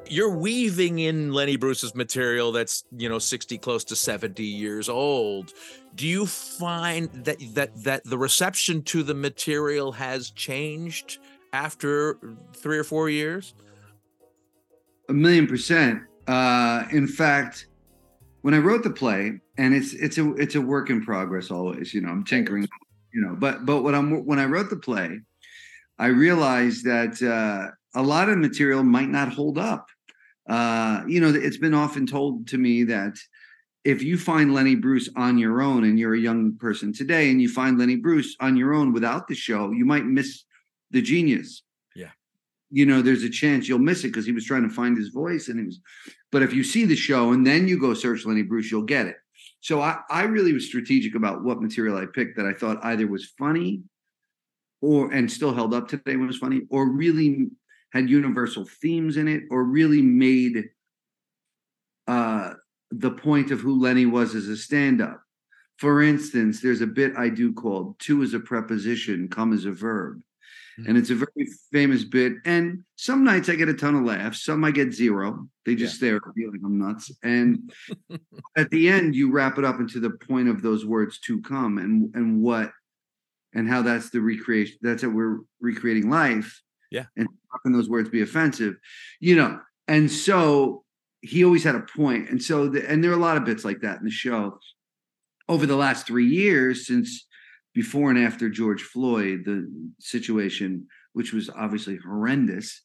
You're 0.08 0.37
weaving 0.37 0.99
in 0.99 1.32
Lenny 1.32 1.56
Bruce's 1.56 1.94
material 1.94 2.52
that's, 2.52 2.85
you 2.96 3.08
know, 3.08 3.18
60 3.18 3.58
close 3.58 3.85
to 3.85 3.96
70 3.96 4.42
years 4.42 4.88
old. 4.88 5.52
Do 5.94 6.06
you 6.06 6.26
find 6.26 7.11
that 7.25 7.38
that 7.54 7.82
that 7.85 8.04
the 8.04 8.18
reception 8.18 8.82
to 8.85 9.02
the 9.02 9.14
material 9.14 9.92
has 9.92 10.30
changed 10.30 11.18
after 11.52 12.18
three 12.54 12.78
or 12.78 12.85
four 12.85 13.08
years? 13.08 13.54
A 15.08 15.12
million 15.12 15.46
percent. 15.46 16.02
Uh, 16.26 16.85
in 16.92 17.06
fact, 17.06 17.68
when 18.42 18.54
I 18.54 18.58
wrote 18.58 18.82
the 18.82 18.90
play, 18.90 19.40
and 19.58 19.75
it's 19.75 19.94
it's 19.94 20.18
a 20.18 20.32
it's 20.35 20.54
a 20.54 20.61
work 20.61 20.90
in 20.90 21.02
progress 21.04 21.50
always. 21.50 21.92
You 21.94 22.02
know, 22.02 22.11
I'm 22.11 22.25
tinkering. 22.25 22.68
You 23.16 23.23
know, 23.23 23.35
but 23.35 23.64
but 23.64 23.80
when 23.80 23.94
I'm 23.94 24.26
when 24.26 24.38
I 24.38 24.44
wrote 24.44 24.68
the 24.68 24.76
play, 24.76 25.20
I 25.99 26.08
realized 26.08 26.85
that 26.85 27.23
uh, 27.23 27.70
a 27.99 28.02
lot 28.02 28.28
of 28.28 28.37
material 28.37 28.82
might 28.82 29.08
not 29.08 29.32
hold 29.32 29.56
up. 29.56 29.87
Uh, 30.46 31.02
you 31.08 31.23
know, 31.23 31.30
it's 31.30 31.56
been 31.56 31.73
often 31.73 32.06
told 32.06 32.46
to 32.49 32.58
me 32.58 32.85
that 32.85 33.16
if 33.85 34.02
you 34.02 34.18
find 34.18 34.52
Lenny 34.52 34.75
Bruce 34.75 35.08
on 35.16 35.38
your 35.38 35.62
own 35.62 35.85
and 35.85 35.99
you're 35.99 36.14
a 36.14 36.20
young 36.20 36.58
person 36.58 36.92
today 36.92 37.30
and 37.30 37.40
you 37.40 37.49
find 37.49 37.78
Lenny 37.78 37.96
Bruce 37.96 38.37
on 38.40 38.54
your 38.54 38.75
own 38.75 38.92
without 38.92 39.28
the 39.28 39.35
show, 39.35 39.73
you 39.73 39.87
might 39.87 40.04
miss 40.04 40.44
the 40.90 41.00
genius. 41.00 41.62
Yeah. 41.94 42.11
You 42.70 42.85
know, 42.85 43.00
there's 43.00 43.23
a 43.23 43.30
chance 43.30 43.66
you'll 43.66 43.78
miss 43.78 44.04
it 44.04 44.08
because 44.08 44.26
he 44.26 44.32
was 44.32 44.44
trying 44.44 44.68
to 44.68 44.75
find 44.75 44.94
his 44.94 45.08
voice 45.08 45.49
and 45.49 45.58
he 45.58 45.64
was, 45.64 45.80
but 46.30 46.42
if 46.42 46.52
you 46.52 46.62
see 46.62 46.85
the 46.85 46.96
show 46.96 47.32
and 47.32 47.46
then 47.46 47.66
you 47.66 47.80
go 47.80 47.94
search 47.94 48.26
Lenny 48.26 48.42
Bruce, 48.42 48.70
you'll 48.70 48.82
get 48.82 49.06
it. 49.06 49.16
So 49.66 49.80
I, 49.80 49.99
I 50.08 50.23
really 50.23 50.52
was 50.52 50.64
strategic 50.64 51.16
about 51.16 51.42
what 51.42 51.61
material 51.61 51.96
I 51.96 52.06
picked 52.06 52.37
that 52.37 52.46
I 52.46 52.52
thought 52.52 52.85
either 52.85 53.08
was 53.08 53.32
funny 53.37 53.82
or 54.80 55.12
and 55.12 55.28
still 55.28 55.52
held 55.52 55.75
up 55.75 55.88
today 55.88 56.14
was 56.14 56.38
funny, 56.38 56.61
or 56.70 56.88
really 56.88 57.49
had 57.92 58.08
universal 58.08 58.64
themes 58.80 59.16
in 59.16 59.26
it, 59.26 59.42
or 59.50 59.64
really 59.64 60.02
made 60.02 60.66
uh 62.06 62.52
the 62.92 63.11
point 63.11 63.50
of 63.50 63.58
who 63.58 63.80
Lenny 63.80 64.06
was 64.06 64.37
as 64.37 64.46
a 64.46 64.56
stand-up. 64.56 65.20
For 65.78 66.00
instance, 66.00 66.61
there's 66.61 66.80
a 66.80 66.87
bit 66.87 67.16
I 67.16 67.28
do 67.28 67.52
called 67.52 67.99
"to" 68.06 68.23
is 68.23 68.35
a 68.35 68.38
preposition, 68.38 69.26
"come" 69.26 69.52
as 69.52 69.64
a 69.64 69.73
verb. 69.73 70.23
Mm-hmm. 70.78 70.88
And 70.88 70.99
it's 70.99 71.11
a 71.11 71.14
very 71.14 71.49
famous 71.73 72.04
bit. 72.04 72.35
And 72.45 72.85
some 72.97 73.25
nights 73.25 73.49
I 73.49 73.54
get 73.54 73.68
a 73.68 73.75
ton 73.75 73.95
of 73.95 74.04
laughs. 74.04 74.45
Some 74.45 74.64
I 74.64 74.71
get 74.71 74.92
zero. 74.92 75.49
They 75.64 75.75
just 75.75 75.95
yeah. 75.95 75.99
stare 75.99 76.16
at 76.16 76.37
me 76.37 76.47
like 76.47 76.61
I'm 76.64 76.78
nuts. 76.78 77.11
And 77.23 77.73
at 78.56 78.71
the 78.71 78.88
end, 78.88 79.14
you 79.14 79.33
wrap 79.33 79.59
it 79.59 79.64
up 79.64 79.80
into 79.80 80.00
the 80.00 80.11
point 80.11 80.49
of 80.49 80.62
those 80.62 80.85
words 80.85 81.18
to 81.21 81.40
come 81.42 81.78
and 81.78 82.14
and 82.14 82.42
what 82.42 82.73
and 83.54 83.68
how 83.68 83.83
that's 83.83 84.11
the 84.11 84.21
recreation. 84.21 84.76
That's 84.83 85.02
how 85.02 85.09
we're 85.09 85.40
recreating 85.61 86.11
life. 86.11 86.62
Yeah. 86.90 87.06
And 87.16 87.26
how 87.50 87.59
can 87.62 87.73
those 87.73 87.88
words 87.88 88.11
be 88.11 88.21
offensive? 88.23 88.76
You 89.18 89.37
know, 89.37 89.61
and 89.88 90.11
so 90.11 90.85
he 91.21 91.45
always 91.45 91.64
had 91.64 91.75
a 91.75 91.80
point. 91.80 92.28
And 92.28 92.42
so, 92.42 92.68
the, 92.68 92.88
and 92.88 93.02
there 93.02 93.11
are 93.11 93.14
a 93.14 93.18
lot 93.18 93.37
of 93.37 93.45
bits 93.45 93.64
like 93.64 93.80
that 93.80 93.99
in 93.99 94.04
the 94.04 94.11
show. 94.11 94.59
Over 95.49 95.66
the 95.66 95.76
last 95.76 96.06
three 96.06 96.26
years, 96.26 96.87
since 96.87 97.25
before 97.76 98.09
and 98.09 98.18
after 98.18 98.49
George 98.49 98.80
Floyd, 98.80 99.42
the 99.45 99.71
situation, 100.00 100.87
which 101.12 101.35
was 101.35 101.50
obviously 101.50 101.99
horrendous, 101.99 102.80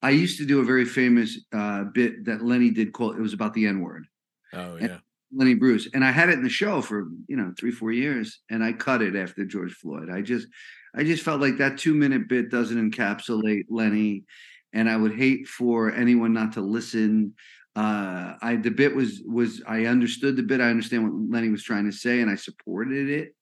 I 0.00 0.10
used 0.10 0.38
to 0.38 0.46
do 0.46 0.60
a 0.60 0.64
very 0.64 0.84
famous 0.84 1.40
uh, 1.52 1.84
bit 1.92 2.24
that 2.26 2.40
Lenny 2.40 2.70
did 2.70 2.92
called, 2.92 3.16
it 3.16 3.20
was 3.20 3.32
about 3.32 3.52
the 3.52 3.66
N 3.66 3.80
word. 3.80 4.06
Oh, 4.52 4.76
yeah. 4.76 4.84
And 4.84 5.00
Lenny 5.34 5.54
Bruce. 5.54 5.88
And 5.92 6.04
I 6.04 6.12
had 6.12 6.28
it 6.28 6.34
in 6.34 6.44
the 6.44 6.48
show 6.48 6.80
for, 6.80 7.08
you 7.26 7.36
know, 7.36 7.52
three, 7.58 7.72
four 7.72 7.90
years. 7.90 8.42
And 8.48 8.62
I 8.62 8.72
cut 8.72 9.02
it 9.02 9.16
after 9.16 9.44
George 9.44 9.72
Floyd. 9.72 10.08
I 10.08 10.22
just, 10.22 10.46
I 10.94 11.02
just 11.02 11.24
felt 11.24 11.40
like 11.40 11.56
that 11.58 11.78
two 11.78 11.94
minute 11.94 12.28
bit 12.28 12.48
doesn't 12.48 12.92
encapsulate 12.92 13.64
Lenny. 13.70 14.22
And 14.72 14.88
I 14.88 14.96
would 14.96 15.16
hate 15.16 15.48
for 15.48 15.92
anyone 15.92 16.32
not 16.32 16.52
to 16.52 16.60
listen 16.60 17.34
uh 17.74 18.34
i 18.42 18.54
the 18.56 18.70
bit 18.70 18.94
was 18.94 19.22
was 19.24 19.62
i 19.66 19.86
understood 19.86 20.36
the 20.36 20.42
bit 20.42 20.60
i 20.60 20.68
understand 20.68 21.02
what 21.04 21.34
lenny 21.34 21.48
was 21.48 21.62
trying 21.62 21.86
to 21.86 21.96
say 21.96 22.20
and 22.20 22.30
i 22.30 22.34
supported 22.34 23.08
it 23.08 23.34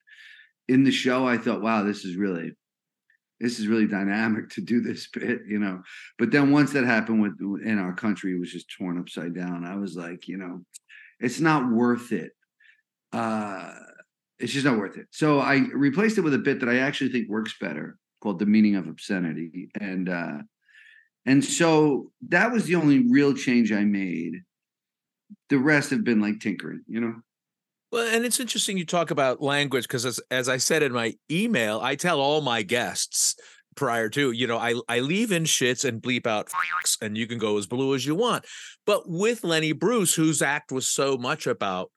in 0.69 0.85
the 0.85 0.91
show 0.91 1.27
i 1.27 1.37
thought 1.37 1.63
wow 1.63 1.83
this 1.83 2.05
is 2.05 2.17
really 2.17 2.53
this 3.41 3.59
is 3.59 3.67
really 3.67 3.87
dynamic 3.87 4.49
to 4.51 4.61
do 4.61 4.81
this 4.81 5.09
bit 5.13 5.41
you 5.47 5.59
know 5.59 5.83
but 6.19 6.31
then 6.31 6.51
once 6.51 6.73
that 6.73 6.85
happened 6.85 7.21
with 7.21 7.39
in 7.65 7.79
our 7.79 7.95
country 7.95 8.35
it 8.35 8.41
was 8.41 8.53
just 8.53 8.73
torn 8.77 8.99
upside 8.99 9.35
down 9.35 9.65
i 9.65 9.77
was 9.77 9.97
like 9.97 10.29
you 10.29 10.37
know 10.37 10.61
it's 11.19 11.41
not 11.41 11.71
worth 11.71 12.13
it 12.13 12.33
uh 13.13 13.75
it's 14.39 14.53
just 14.53 14.65
not 14.65 14.79
worth 14.79 14.97
it 14.97 15.07
so 15.11 15.41
i 15.41 15.57
replaced 15.75 16.19
it 16.19 16.23
with 16.23 16.35
a 16.35 16.39
bit 16.39 16.61
that 16.61 16.69
i 16.69 16.79
actually 16.79 17.11
think 17.11 17.29
works 17.29 17.55
better 17.61 17.99
called 18.23 18.39
the 18.39 18.47
meaning 18.47 18.77
of 18.77 18.87
obscenity 18.87 19.71
and 19.81 20.09
uh 20.09 20.39
and 21.27 21.45
so 21.45 22.11
that 22.29 22.51
was 22.51 22.65
the 22.65 22.77
only 22.77 23.07
real 23.09 23.35
change 23.35 23.73
I 23.73 23.85
made. 23.85 24.43
The 25.49 25.59
rest 25.59 25.91
have 25.91 26.05
been 26.05 26.21
like 26.21 26.41
tinkering, 26.41 26.83
you 26.87 27.01
know? 27.01 27.15
Well, 27.93 28.07
and 28.07 28.25
it's 28.25 28.39
interesting 28.39 28.79
you 28.79 28.87
talk 28.87 29.11
about 29.11 29.43
language 29.43 29.85
because 29.85 30.07
as, 30.07 30.21
as 30.31 30.49
I 30.49 30.59
said 30.59 30.83
in 30.83 30.93
my 30.93 31.15
email, 31.31 31.81
I 31.83 31.97
tell 31.97 32.21
all 32.21 32.41
my 32.41 32.63
guests 32.63 33.35
prior 33.75 34.09
to, 34.11 34.31
you 34.31 34.47
know, 34.47 34.59
I, 34.59 34.75
I 34.89 35.01
leave 35.01 35.33
in 35.33 35.43
shits 35.43 35.85
and 35.85 36.01
bleep 36.01 36.27
out 36.27 36.49
and 37.03 37.19
you 37.19 37.27
can 37.27 37.39
go 37.39 37.59
as 37.59 37.67
blue 37.67 37.95
as 37.95 38.07
you 38.07 38.15
want. 38.15 38.45
But 38.87 39.09
with 39.09 39.43
Lenny 39.43 39.73
Bruce, 39.73 40.15
whose 40.15 40.41
act 40.41 40.71
was 40.71 40.87
so 40.87 41.17
much 41.17 41.47
about 41.49 41.91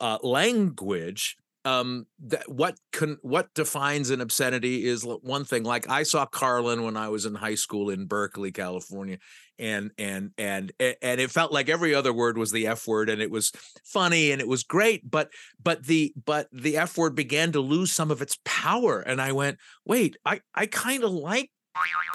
uh, 0.00 0.18
language, 0.22 1.36
um 1.64 2.06
that 2.18 2.48
what 2.50 2.76
can 2.92 3.16
what 3.22 3.52
defines 3.54 4.10
an 4.10 4.20
obscenity 4.20 4.86
is 4.86 5.04
one 5.22 5.44
thing 5.44 5.62
like 5.62 5.88
i 5.88 6.02
saw 6.02 6.26
carlin 6.26 6.82
when 6.82 6.96
i 6.96 7.08
was 7.08 7.24
in 7.24 7.34
high 7.34 7.54
school 7.54 7.90
in 7.90 8.06
berkeley 8.06 8.52
california 8.52 9.18
and 9.58 9.90
and 9.98 10.32
and 10.36 10.72
and 10.80 11.20
it 11.20 11.30
felt 11.30 11.52
like 11.52 11.68
every 11.68 11.94
other 11.94 12.12
word 12.12 12.36
was 12.36 12.52
the 12.52 12.66
f 12.66 12.86
word 12.86 13.08
and 13.08 13.22
it 13.22 13.30
was 13.30 13.52
funny 13.84 14.30
and 14.30 14.40
it 14.40 14.48
was 14.48 14.62
great 14.62 15.08
but 15.10 15.30
but 15.62 15.84
the 15.86 16.12
but 16.24 16.48
the 16.52 16.76
f 16.76 16.98
word 16.98 17.14
began 17.14 17.52
to 17.52 17.60
lose 17.60 17.92
some 17.92 18.10
of 18.10 18.20
its 18.20 18.38
power 18.44 19.00
and 19.00 19.20
i 19.20 19.32
went 19.32 19.58
wait 19.86 20.16
i 20.24 20.40
i 20.54 20.66
kind 20.66 21.04
of 21.04 21.10
like 21.10 21.50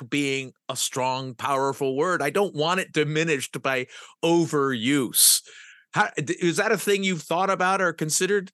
being 0.09 0.53
a 0.69 0.75
strong 0.75 1.33
powerful 1.33 1.95
word. 1.95 2.21
I 2.21 2.29
don't 2.29 2.55
want 2.55 2.79
it 2.79 2.93
diminished 2.93 3.61
by 3.61 3.87
overuse. 4.23 5.41
How 5.93 6.09
is 6.17 6.57
that 6.57 6.71
a 6.71 6.77
thing 6.77 7.03
you've 7.03 7.23
thought 7.23 7.49
about 7.49 7.81
or 7.81 7.93
considered 7.93 8.51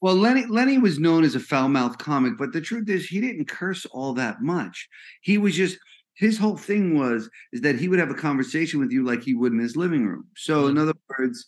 well, 0.00 0.14
Lenny 0.14 0.46
Lenny 0.46 0.78
was 0.78 0.98
known 0.98 1.24
as 1.24 1.34
a 1.34 1.40
foul-mouthed 1.40 1.98
comic, 1.98 2.38
but 2.38 2.52
the 2.52 2.60
truth 2.60 2.88
is 2.88 3.06
he 3.06 3.20
didn't 3.20 3.48
curse 3.48 3.84
all 3.86 4.14
that 4.14 4.40
much. 4.40 4.88
He 5.20 5.38
was 5.38 5.54
just 5.54 5.78
his 6.14 6.38
whole 6.38 6.56
thing 6.56 6.98
was 6.98 7.28
is 7.52 7.60
that 7.62 7.78
he 7.78 7.88
would 7.88 7.98
have 7.98 8.10
a 8.10 8.14
conversation 8.14 8.80
with 8.80 8.90
you 8.90 9.04
like 9.04 9.22
he 9.22 9.34
would 9.34 9.52
in 9.52 9.58
his 9.58 9.76
living 9.76 10.06
room. 10.06 10.26
So 10.36 10.66
in 10.66 10.74
mm-hmm. 10.74 10.82
other 10.82 10.94
words, 11.18 11.46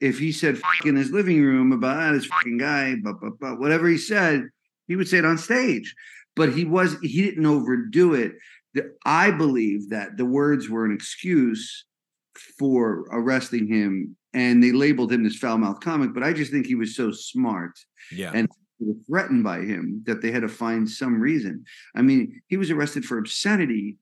if 0.00 0.18
he 0.18 0.32
said 0.32 0.60
in 0.84 0.96
his 0.96 1.10
living 1.10 1.42
room 1.42 1.72
about 1.72 1.96
ah, 1.96 2.12
this 2.12 2.26
fucking 2.26 2.58
guy, 2.58 2.96
but, 3.02 3.20
but, 3.20 3.38
but 3.40 3.58
whatever 3.58 3.88
he 3.88 3.98
said, 3.98 4.48
he 4.86 4.96
would 4.96 5.08
say 5.08 5.18
it 5.18 5.24
on 5.24 5.38
stage. 5.38 5.94
But 6.36 6.52
he 6.52 6.64
was 6.64 6.96
he 7.02 7.22
didn't 7.22 7.46
overdo 7.46 8.14
it. 8.14 8.32
I 9.04 9.32
believe 9.32 9.90
that 9.90 10.16
the 10.16 10.24
words 10.24 10.68
were 10.68 10.84
an 10.84 10.92
excuse 10.92 11.84
for 12.58 13.06
arresting 13.10 13.66
him 13.66 14.16
and 14.34 14.62
they 14.62 14.72
labeled 14.72 15.12
him 15.12 15.24
this 15.24 15.36
foul 15.36 15.58
mouthed 15.58 15.82
comic, 15.82 16.12
but 16.12 16.22
I 16.22 16.32
just 16.32 16.52
think 16.52 16.66
he 16.66 16.74
was 16.74 16.94
so 16.94 17.10
smart. 17.10 17.78
Yeah. 18.12 18.32
And 18.34 18.48
were 18.80 18.94
threatened 19.06 19.44
by 19.44 19.60
him 19.60 20.02
that 20.06 20.22
they 20.22 20.30
had 20.30 20.42
to 20.42 20.48
find 20.48 20.88
some 20.88 21.20
reason. 21.20 21.64
I 21.96 22.02
mean, 22.02 22.40
he 22.48 22.56
was 22.56 22.70
arrested 22.70 23.04
for 23.04 23.18
obscenity 23.18 23.96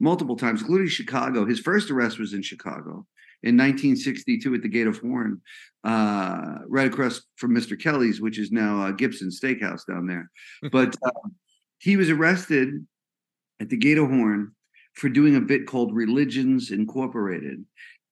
multiple 0.00 0.36
times, 0.36 0.62
including 0.62 0.88
Chicago. 0.88 1.46
His 1.46 1.60
first 1.60 1.90
arrest 1.90 2.18
was 2.18 2.32
in 2.32 2.42
Chicago 2.42 3.06
in 3.42 3.56
1962 3.56 4.54
at 4.54 4.62
the 4.62 4.68
Gate 4.68 4.86
of 4.86 4.98
Horn, 4.98 5.40
uh, 5.84 6.56
right 6.66 6.86
across 6.86 7.22
from 7.36 7.54
Mr. 7.54 7.80
Kelly's, 7.80 8.20
which 8.20 8.38
is 8.38 8.50
now 8.50 8.82
uh, 8.82 8.90
Gibson 8.90 9.28
Steakhouse 9.28 9.86
down 9.86 10.06
there. 10.06 10.30
but 10.72 10.94
uh, 11.04 11.28
he 11.78 11.96
was 11.96 12.10
arrested 12.10 12.86
at 13.60 13.68
the 13.68 13.76
Gate 13.76 13.98
of 13.98 14.08
Horn 14.08 14.52
for 14.96 15.08
doing 15.08 15.36
a 15.36 15.40
bit 15.40 15.66
called 15.66 15.94
Religions 15.94 16.70
Incorporated 16.70 17.64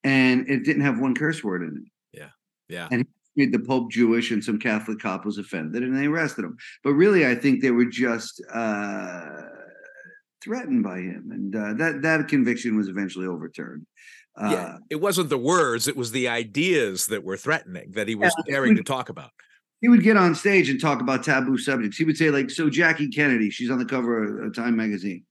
and 0.05 0.47
it 0.47 0.63
didn't 0.63 0.83
have 0.83 0.99
one 0.99 1.15
curse 1.15 1.43
word 1.43 1.63
in 1.63 1.83
it. 1.83 2.19
Yeah, 2.19 2.29
yeah. 2.69 2.87
And 2.91 3.05
he 3.33 3.45
made 3.45 3.51
the 3.51 3.59
Pope 3.59 3.91
Jewish, 3.91 4.31
and 4.31 4.41
some 4.41 4.59
Catholic 4.59 4.99
cop 4.99 5.25
was 5.25 5.37
offended, 5.37 5.83
and 5.83 5.97
they 5.97 6.05
arrested 6.05 6.45
him. 6.45 6.55
But 6.83 6.93
really, 6.93 7.25
I 7.25 7.35
think 7.35 7.61
they 7.61 7.71
were 7.71 7.85
just 7.85 8.41
uh, 8.53 9.41
threatened 10.43 10.83
by 10.83 10.99
him, 10.99 11.29
and 11.31 11.55
uh, 11.55 11.73
that 11.73 12.03
that 12.03 12.27
conviction 12.27 12.77
was 12.77 12.87
eventually 12.87 13.25
overturned. 13.25 13.87
Uh, 14.39 14.49
yeah, 14.51 14.77
it 14.91 15.01
wasn't 15.01 15.29
the 15.29 15.39
words; 15.39 15.87
it 15.87 15.97
was 15.97 16.11
the 16.11 16.27
ideas 16.27 17.07
that 17.07 17.23
were 17.23 17.37
threatening 17.37 17.91
that 17.91 18.07
he 18.07 18.15
was 18.15 18.33
yeah, 18.45 18.53
daring 18.53 18.75
to 18.75 18.83
talk 18.83 19.09
about. 19.09 19.31
He 19.81 19.89
would 19.89 20.03
get 20.03 20.17
on 20.17 20.35
stage 20.35 20.69
and 20.69 20.79
talk 20.79 21.01
about 21.01 21.23
taboo 21.23 21.57
subjects. 21.57 21.97
He 21.97 22.05
would 22.05 22.17
say, 22.17 22.29
like, 22.29 22.51
"So 22.51 22.69
Jackie 22.69 23.09
Kennedy, 23.09 23.49
she's 23.49 23.71
on 23.71 23.79
the 23.79 23.85
cover 23.85 24.43
of 24.43 24.55
Time 24.55 24.75
magazine." 24.75 25.25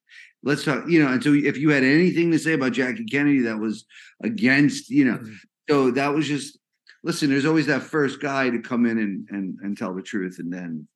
Let's 0.44 0.64
talk, 0.64 0.84
you 0.88 1.02
know, 1.02 1.10
and 1.10 1.22
so 1.22 1.32
if 1.32 1.56
you 1.56 1.70
had 1.70 1.82
anything 1.82 2.30
to 2.30 2.38
say 2.38 2.52
about 2.52 2.72
Jackie 2.72 3.04
Kennedy 3.06 3.40
that 3.42 3.58
was 3.58 3.86
against, 4.22 4.90
you 4.90 5.06
know, 5.06 5.16
mm-hmm. 5.16 5.34
so 5.68 5.90
that 5.92 6.14
was 6.14 6.28
just 6.28 6.58
listen, 7.02 7.30
there's 7.30 7.46
always 7.46 7.66
that 7.66 7.82
first 7.82 8.20
guy 8.20 8.50
to 8.50 8.60
come 8.60 8.86
in 8.86 8.98
and 8.98 9.28
and 9.30 9.58
and 9.62 9.76
tell 9.76 9.94
the 9.94 10.02
truth 10.02 10.36
and 10.38 10.52
then 10.52 10.86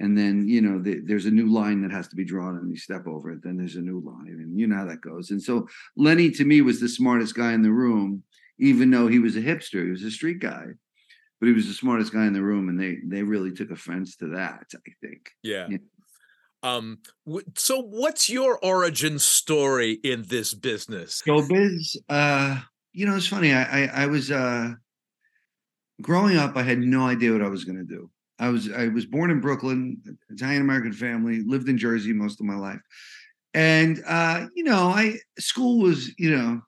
and 0.00 0.16
then 0.16 0.46
you 0.46 0.60
know 0.60 0.78
the, 0.78 1.00
there's 1.04 1.26
a 1.26 1.30
new 1.30 1.52
line 1.52 1.82
that 1.82 1.92
has 1.92 2.08
to 2.08 2.16
be 2.16 2.24
drawn 2.24 2.56
and 2.56 2.70
you 2.70 2.76
step 2.76 3.06
over 3.06 3.30
it 3.30 3.42
then 3.42 3.56
there's 3.56 3.76
a 3.76 3.80
new 3.80 4.00
line 4.00 4.36
and 4.38 4.58
you 4.58 4.66
know 4.66 4.76
how 4.76 4.84
that 4.84 5.00
goes. 5.00 5.30
And 5.30 5.42
so 5.42 5.68
lenny 5.96 6.30
to 6.32 6.44
me 6.44 6.60
was 6.60 6.80
the 6.80 6.88
smartest 6.88 7.34
guy 7.34 7.52
in 7.52 7.62
the 7.62 7.72
room 7.72 8.22
even 8.58 8.90
though 8.90 9.08
he 9.08 9.18
was 9.18 9.36
a 9.36 9.42
hipster 9.42 9.84
he 9.84 9.90
was 9.90 10.04
a 10.04 10.10
street 10.10 10.40
guy 10.40 10.66
but 11.40 11.46
he 11.46 11.52
was 11.52 11.66
the 11.66 11.74
smartest 11.74 12.12
guy 12.12 12.26
in 12.26 12.32
the 12.32 12.42
room 12.42 12.68
and 12.68 12.78
they 12.78 12.98
they 13.04 13.22
really 13.22 13.52
took 13.52 13.70
offense 13.70 14.16
to 14.16 14.28
that 14.28 14.66
i 14.74 14.90
think. 15.00 15.30
Yeah, 15.42 15.68
Um, 16.62 16.98
so 17.56 17.80
what's 17.80 18.30
your 18.30 18.58
origin 18.64 19.18
story 19.18 19.92
in 20.04 20.24
this 20.28 20.54
business? 20.54 21.22
Showbiz, 21.26 21.96
uh, 22.08 22.60
you 22.92 23.06
know, 23.06 23.16
it's 23.16 23.26
funny. 23.26 23.52
I, 23.52 23.84
I, 23.84 23.90
I 24.02 24.06
was 24.06 24.30
uh, 24.30 24.72
growing 26.00 26.36
up. 26.36 26.56
I 26.56 26.62
had 26.62 26.78
no 26.78 27.06
idea 27.06 27.32
what 27.32 27.42
I 27.42 27.48
was 27.48 27.64
going 27.64 27.78
to 27.78 27.84
do. 27.84 28.10
I 28.38 28.48
was 28.48 28.72
I 28.72 28.88
was 28.88 29.06
born 29.06 29.30
in 29.30 29.40
Brooklyn, 29.40 30.00
Italian 30.30 30.62
American 30.62 30.92
family, 30.92 31.42
lived 31.44 31.68
in 31.68 31.78
Jersey 31.78 32.12
most 32.12 32.40
of 32.40 32.46
my 32.46 32.56
life, 32.56 32.80
and 33.54 34.02
uh, 34.06 34.46
you 34.56 34.64
know, 34.64 34.88
I 34.88 35.18
school 35.38 35.80
was 35.80 36.10
you 36.18 36.36
know 36.36 36.60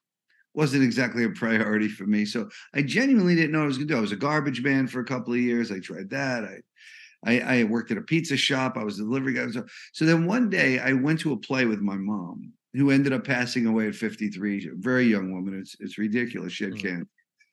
wasn't 0.55 0.85
exactly 0.85 1.25
a 1.25 1.31
priority 1.31 1.89
for 1.89 2.07
me. 2.07 2.25
So 2.25 2.49
I 2.75 2.83
genuinely 2.83 3.35
didn't 3.35 3.51
know 3.51 3.59
what 3.59 3.65
I 3.65 3.69
was 3.69 3.79
going 3.79 3.89
to 3.89 3.95
do. 3.95 3.99
I 3.99 4.03
was 4.03 4.13
a 4.13 4.17
garbage 4.17 4.63
man 4.63 4.87
for 4.87 5.01
a 5.01 5.05
couple 5.05 5.33
of 5.33 5.41
years. 5.41 5.73
I 5.73 5.81
tried 5.81 6.11
that. 6.11 6.45
I 6.45 6.61
I, 7.25 7.41
I 7.41 7.65
worked 7.65 7.91
at 7.91 7.99
a 7.99 8.03
pizza 8.03 8.37
shop. 8.37 8.77
I 8.77 8.85
was 8.85 8.99
a 8.99 9.05
delivery 9.05 9.35
guy. 9.35 9.51
So, 9.51 9.65
so 9.93 10.05
then 10.05 10.27
one 10.27 10.51
day 10.51 10.79
I 10.79 10.93
went 10.93 11.21
to 11.21 11.33
a 11.33 11.37
play 11.37 11.65
with 11.65 11.81
my 11.81 11.97
mom, 11.97 12.53
who 12.75 12.91
ended 12.91 13.13
up 13.13 13.25
passing 13.25 13.67
away 13.67 13.89
at 13.89 13.95
53. 13.95 14.71
Very 14.77 15.07
young 15.07 15.33
woman. 15.33 15.59
It's 15.59 15.77
it's 15.81 15.99
ridiculous. 15.99 16.53
She 16.53 16.65
had 16.65 16.75
mm. 16.75 16.83
cancer. 16.83 17.09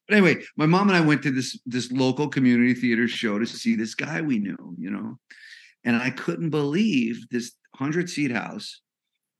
But 0.08 0.18
anyway, 0.18 0.44
my 0.58 0.66
mom 0.66 0.90
and 0.90 0.98
I 0.98 1.02
went 1.02 1.24
to 1.24 1.32
this 1.32 1.60
this 1.66 1.92
local 1.92 2.28
community 2.28 2.74
theater 2.74 3.08
show 3.08 3.40
to 3.40 3.46
see 3.46 3.76
this 3.76 3.96
guy 3.96 4.22
we 4.22 4.40
knew, 4.40 4.76
you 4.78 4.92
know, 4.92 5.18
and 5.84 5.96
I 5.96 6.10
couldn't 6.10 6.50
believe 6.50 7.28
this 7.30 7.54
hundred 7.76 8.10
seat 8.10 8.32
house. 8.32 8.82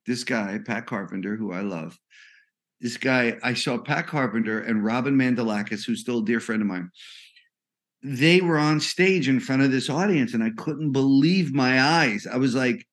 This 0.08 0.24
guy, 0.24 0.58
Pat 0.66 0.88
Carpenter, 0.88 1.36
who 1.36 1.54
I 1.54 1.62
love, 1.62 1.96
this 2.82 2.98
guy, 2.98 3.38
I 3.44 3.54
saw 3.54 3.78
Pat 3.78 4.08
Carpenter 4.08 4.60
and 4.60 4.84
Robin 4.84 5.16
Mandelakis, 5.16 5.86
who's 5.86 6.02
still 6.02 6.20
a 6.20 6.26
dear 6.26 6.40
friend 6.40 6.64
of 6.64 6.68
mine 6.68 6.90
they 8.04 8.42
were 8.42 8.58
on 8.58 8.80
stage 8.80 9.30
in 9.30 9.40
front 9.40 9.62
of 9.62 9.72
this 9.72 9.90
audience 9.90 10.34
and 10.34 10.44
I 10.44 10.50
couldn't 10.58 10.92
believe 10.92 11.54
my 11.54 11.82
eyes. 11.82 12.26
I 12.26 12.38
was 12.38 12.56
like, 12.56 12.88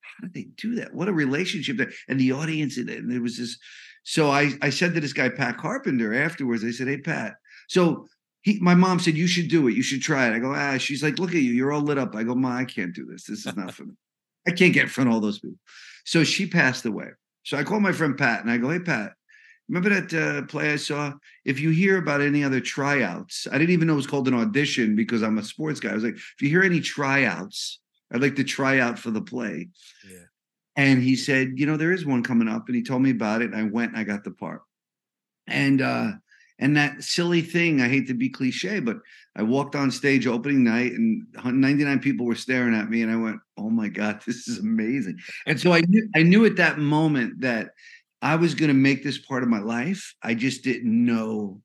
how 0.00 0.26
did 0.26 0.34
they 0.34 0.48
do 0.56 0.76
that? 0.76 0.94
What 0.94 1.08
a 1.08 1.12
relationship 1.12 1.76
there. 1.76 1.92
And 2.08 2.18
the 2.18 2.32
audience, 2.32 2.76
and 2.78 2.88
there 2.88 3.20
was 3.20 3.38
this. 3.38 3.58
So 4.04 4.30
I, 4.30 4.52
I 4.62 4.70
said 4.70 4.94
to 4.94 5.00
this 5.00 5.12
guy, 5.12 5.28
Pat 5.28 5.58
Carpenter, 5.58 6.14
afterwards, 6.14 6.64
I 6.64 6.70
said, 6.70 6.88
Hey, 6.88 6.98
Pat. 6.98 7.34
So 7.68 8.06
he, 8.42 8.58
my 8.60 8.74
mom 8.74 9.00
said, 9.00 9.16
You 9.16 9.26
should 9.26 9.48
do 9.48 9.66
it. 9.68 9.74
You 9.74 9.82
should 9.82 10.02
try 10.02 10.28
it. 10.28 10.34
I 10.34 10.38
go, 10.38 10.54
Ah, 10.54 10.78
she's 10.78 11.02
like, 11.02 11.18
Look 11.18 11.30
at 11.30 11.36
you. 11.36 11.52
You're 11.52 11.72
all 11.72 11.80
lit 11.80 11.98
up. 11.98 12.14
I 12.14 12.22
go, 12.22 12.34
Ma, 12.34 12.56
I 12.56 12.64
can't 12.64 12.94
do 12.94 13.06
this. 13.06 13.24
This 13.24 13.46
is 13.46 13.56
not 13.56 13.74
for 13.74 13.84
me. 13.84 13.94
I 14.46 14.50
can't 14.50 14.74
get 14.74 14.84
in 14.84 14.88
front 14.88 15.08
of 15.08 15.14
all 15.14 15.20
those 15.20 15.40
people. 15.40 15.58
So 16.04 16.22
she 16.22 16.46
passed 16.46 16.84
away. 16.84 17.08
So 17.44 17.56
I 17.56 17.64
called 17.64 17.82
my 17.82 17.92
friend 17.92 18.16
Pat 18.16 18.42
and 18.42 18.50
I 18.50 18.58
go, 18.58 18.70
Hey, 18.70 18.80
Pat, 18.80 19.12
Remember 19.68 20.00
that 20.00 20.12
uh, 20.14 20.46
play 20.46 20.72
I 20.72 20.76
saw? 20.76 21.12
If 21.44 21.58
you 21.58 21.70
hear 21.70 21.96
about 21.96 22.20
any 22.20 22.44
other 22.44 22.60
tryouts, 22.60 23.46
I 23.50 23.58
didn't 23.58 23.70
even 23.70 23.86
know 23.86 23.94
it 23.94 23.96
was 23.96 24.06
called 24.06 24.28
an 24.28 24.34
audition 24.34 24.94
because 24.94 25.22
I'm 25.22 25.38
a 25.38 25.42
sports 25.42 25.80
guy. 25.80 25.90
I 25.90 25.94
was 25.94 26.04
like, 26.04 26.16
if 26.16 26.34
you 26.40 26.48
hear 26.48 26.62
any 26.62 26.80
tryouts, 26.80 27.80
I'd 28.12 28.20
like 28.20 28.36
to 28.36 28.44
try 28.44 28.78
out 28.80 28.98
for 28.98 29.10
the 29.10 29.22
play. 29.22 29.68
Yeah. 30.08 30.18
And 30.76 31.02
he 31.02 31.16
said, 31.16 31.52
you 31.56 31.66
know, 31.66 31.76
there 31.76 31.92
is 31.92 32.04
one 32.04 32.22
coming 32.22 32.48
up, 32.48 32.64
and 32.66 32.76
he 32.76 32.82
told 32.82 33.02
me 33.02 33.10
about 33.10 33.42
it. 33.42 33.52
And 33.52 33.56
I 33.56 33.62
went 33.62 33.92
and 33.92 34.00
I 34.00 34.04
got 34.04 34.24
the 34.24 34.32
part. 34.32 34.62
And 35.46 35.80
uh, 35.80 36.12
and 36.58 36.76
that 36.76 37.02
silly 37.02 37.42
thing, 37.42 37.80
I 37.80 37.88
hate 37.88 38.06
to 38.08 38.14
be 38.14 38.28
cliche, 38.28 38.80
but 38.80 38.98
I 39.36 39.42
walked 39.42 39.74
on 39.74 39.90
stage 39.90 40.26
opening 40.26 40.62
night 40.62 40.92
and 40.92 41.26
99 41.44 41.98
people 41.98 42.26
were 42.26 42.34
staring 42.34 42.74
at 42.74 42.88
me, 42.88 43.02
and 43.02 43.10
I 43.10 43.16
went, 43.16 43.40
"Oh 43.56 43.70
my 43.70 43.88
god, 43.88 44.22
this 44.26 44.46
is 44.48 44.58
amazing!" 44.58 45.18
And 45.46 45.60
so 45.60 45.72
I 45.72 45.80
knew 45.80 46.08
I 46.14 46.22
knew 46.22 46.44
at 46.44 46.56
that 46.56 46.78
moment 46.78 47.40
that 47.40 47.70
I 48.24 48.36
was 48.36 48.54
going 48.54 48.68
to 48.68 48.74
make 48.74 49.04
this 49.04 49.18
part 49.18 49.42
of 49.42 49.50
my 49.50 49.60
life. 49.60 50.14
I 50.22 50.32
just 50.32 50.64
didn't 50.64 51.04
know 51.04 51.60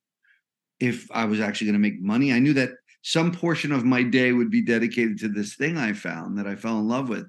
if 0.82 1.10
I 1.10 1.24
was 1.24 1.40
actually 1.40 1.68
going 1.68 1.82
to 1.82 1.90
make 1.90 2.02
money. 2.02 2.34
I 2.34 2.40
knew 2.40 2.54
that 2.54 2.72
some 3.02 3.32
portion 3.32 3.72
of 3.72 3.86
my 3.86 4.04
day 4.04 4.34
would 4.34 4.52
be 4.52 4.62
dedicated 4.62 5.18
to 5.20 5.30
this 5.30 5.56
thing 5.56 5.78
I 5.78 5.94
found 5.94 6.38
that 6.38 6.48
I 6.48 6.56
fell 6.56 6.78
in 6.80 6.90
love 6.90 7.08
with. 7.08 7.26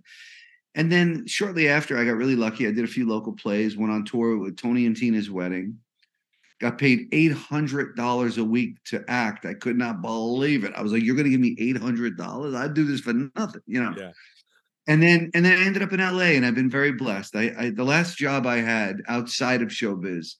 And 0.74 0.90
then 0.90 1.28
shortly 1.28 1.68
after, 1.68 1.96
I 1.96 2.04
got 2.04 2.16
really 2.16 2.34
lucky. 2.34 2.66
I 2.66 2.72
did 2.72 2.82
a 2.82 2.88
few 2.88 3.08
local 3.08 3.32
plays, 3.32 3.76
went 3.76 3.92
on 3.92 4.04
tour 4.04 4.36
with 4.36 4.56
Tony 4.56 4.84
and 4.84 4.96
Tina's 4.96 5.30
wedding, 5.30 5.78
got 6.60 6.76
paid 6.76 7.08
$800 7.12 8.38
a 8.38 8.44
week 8.44 8.82
to 8.86 9.04
act. 9.06 9.46
I 9.46 9.54
could 9.54 9.78
not 9.78 10.02
believe 10.02 10.64
it. 10.64 10.72
I 10.74 10.82
was 10.82 10.92
like, 10.92 11.04
You're 11.04 11.14
going 11.14 11.30
to 11.30 11.30
give 11.30 11.40
me 11.40 11.54
$800? 11.54 12.56
I'd 12.56 12.74
do 12.74 12.84
this 12.84 13.00
for 13.00 13.12
nothing, 13.12 13.62
you 13.66 13.80
know? 13.80 13.94
Yeah 13.96 14.10
and 14.90 15.00
then 15.00 15.30
and 15.34 15.44
then 15.44 15.56
I 15.56 15.64
ended 15.64 15.82
up 15.82 15.92
in 15.92 16.00
LA, 16.00 16.34
and 16.34 16.44
I've 16.44 16.56
been 16.56 16.68
very 16.68 16.90
blessed. 16.90 17.36
I, 17.36 17.54
I 17.56 17.70
the 17.70 17.84
last 17.84 18.18
job 18.18 18.44
I 18.44 18.56
had 18.56 19.02
outside 19.06 19.62
of 19.62 19.68
showbiz 19.68 20.34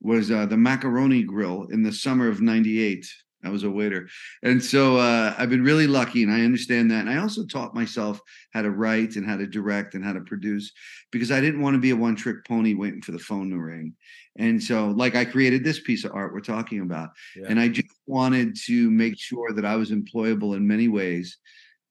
was 0.00 0.30
uh, 0.30 0.46
the 0.46 0.56
Macaroni 0.56 1.22
Grill 1.22 1.66
in 1.70 1.82
the 1.82 1.92
summer 1.92 2.26
of 2.28 2.40
'98. 2.40 3.06
I 3.44 3.50
was 3.50 3.64
a 3.64 3.70
waiter, 3.70 4.08
and 4.42 4.64
so 4.64 4.96
uh, 4.96 5.34
I've 5.36 5.50
been 5.50 5.64
really 5.64 5.86
lucky, 5.86 6.22
and 6.22 6.32
I 6.32 6.40
understand 6.40 6.90
that. 6.90 7.00
And 7.00 7.10
I 7.10 7.18
also 7.18 7.44
taught 7.44 7.74
myself 7.74 8.18
how 8.54 8.62
to 8.62 8.70
write 8.70 9.16
and 9.16 9.26
how 9.26 9.36
to 9.36 9.46
direct 9.46 9.94
and 9.94 10.02
how 10.02 10.14
to 10.14 10.20
produce 10.20 10.72
because 11.10 11.30
I 11.30 11.40
didn't 11.42 11.60
want 11.60 11.74
to 11.74 11.80
be 11.80 11.90
a 11.90 11.96
one-trick 11.96 12.46
pony 12.46 12.72
waiting 12.72 13.02
for 13.02 13.12
the 13.12 13.18
phone 13.18 13.50
to 13.50 13.58
ring. 13.58 13.94
And 14.36 14.62
so, 14.62 14.86
like, 14.86 15.16
I 15.16 15.26
created 15.26 15.64
this 15.64 15.80
piece 15.80 16.04
of 16.04 16.12
art 16.14 16.32
we're 16.32 16.40
talking 16.40 16.80
about, 16.80 17.10
yeah. 17.36 17.46
and 17.48 17.60
I 17.60 17.68
just 17.68 17.88
wanted 18.06 18.56
to 18.66 18.90
make 18.90 19.18
sure 19.18 19.52
that 19.52 19.66
I 19.66 19.76
was 19.76 19.90
employable 19.90 20.56
in 20.56 20.66
many 20.66 20.88
ways 20.88 21.36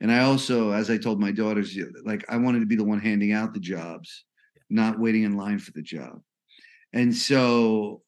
and 0.01 0.11
I 0.11 0.23
also, 0.23 0.71
as 0.71 0.89
I 0.89 0.97
told 0.97 1.21
my 1.21 1.31
daughters, 1.31 1.77
like 2.03 2.25
I 2.27 2.37
wanted 2.37 2.59
to 2.61 2.65
be 2.65 2.75
the 2.75 2.83
one 2.83 2.99
handing 2.99 3.31
out 3.31 3.53
the 3.53 3.59
jobs, 3.59 4.25
not 4.69 4.99
waiting 4.99 5.23
in 5.23 5.37
line 5.37 5.59
for 5.59 5.71
the 5.71 5.81
job. 5.83 6.19
And 6.91 7.15
so 7.15 8.01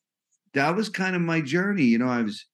that 0.56 0.76
was 0.76 0.90
kind 0.90 1.16
of 1.16 1.22
my 1.22 1.40
journey. 1.40 1.84
You 1.84 2.00
know, 2.00 2.10
I 2.10 2.24
was 2.24 2.46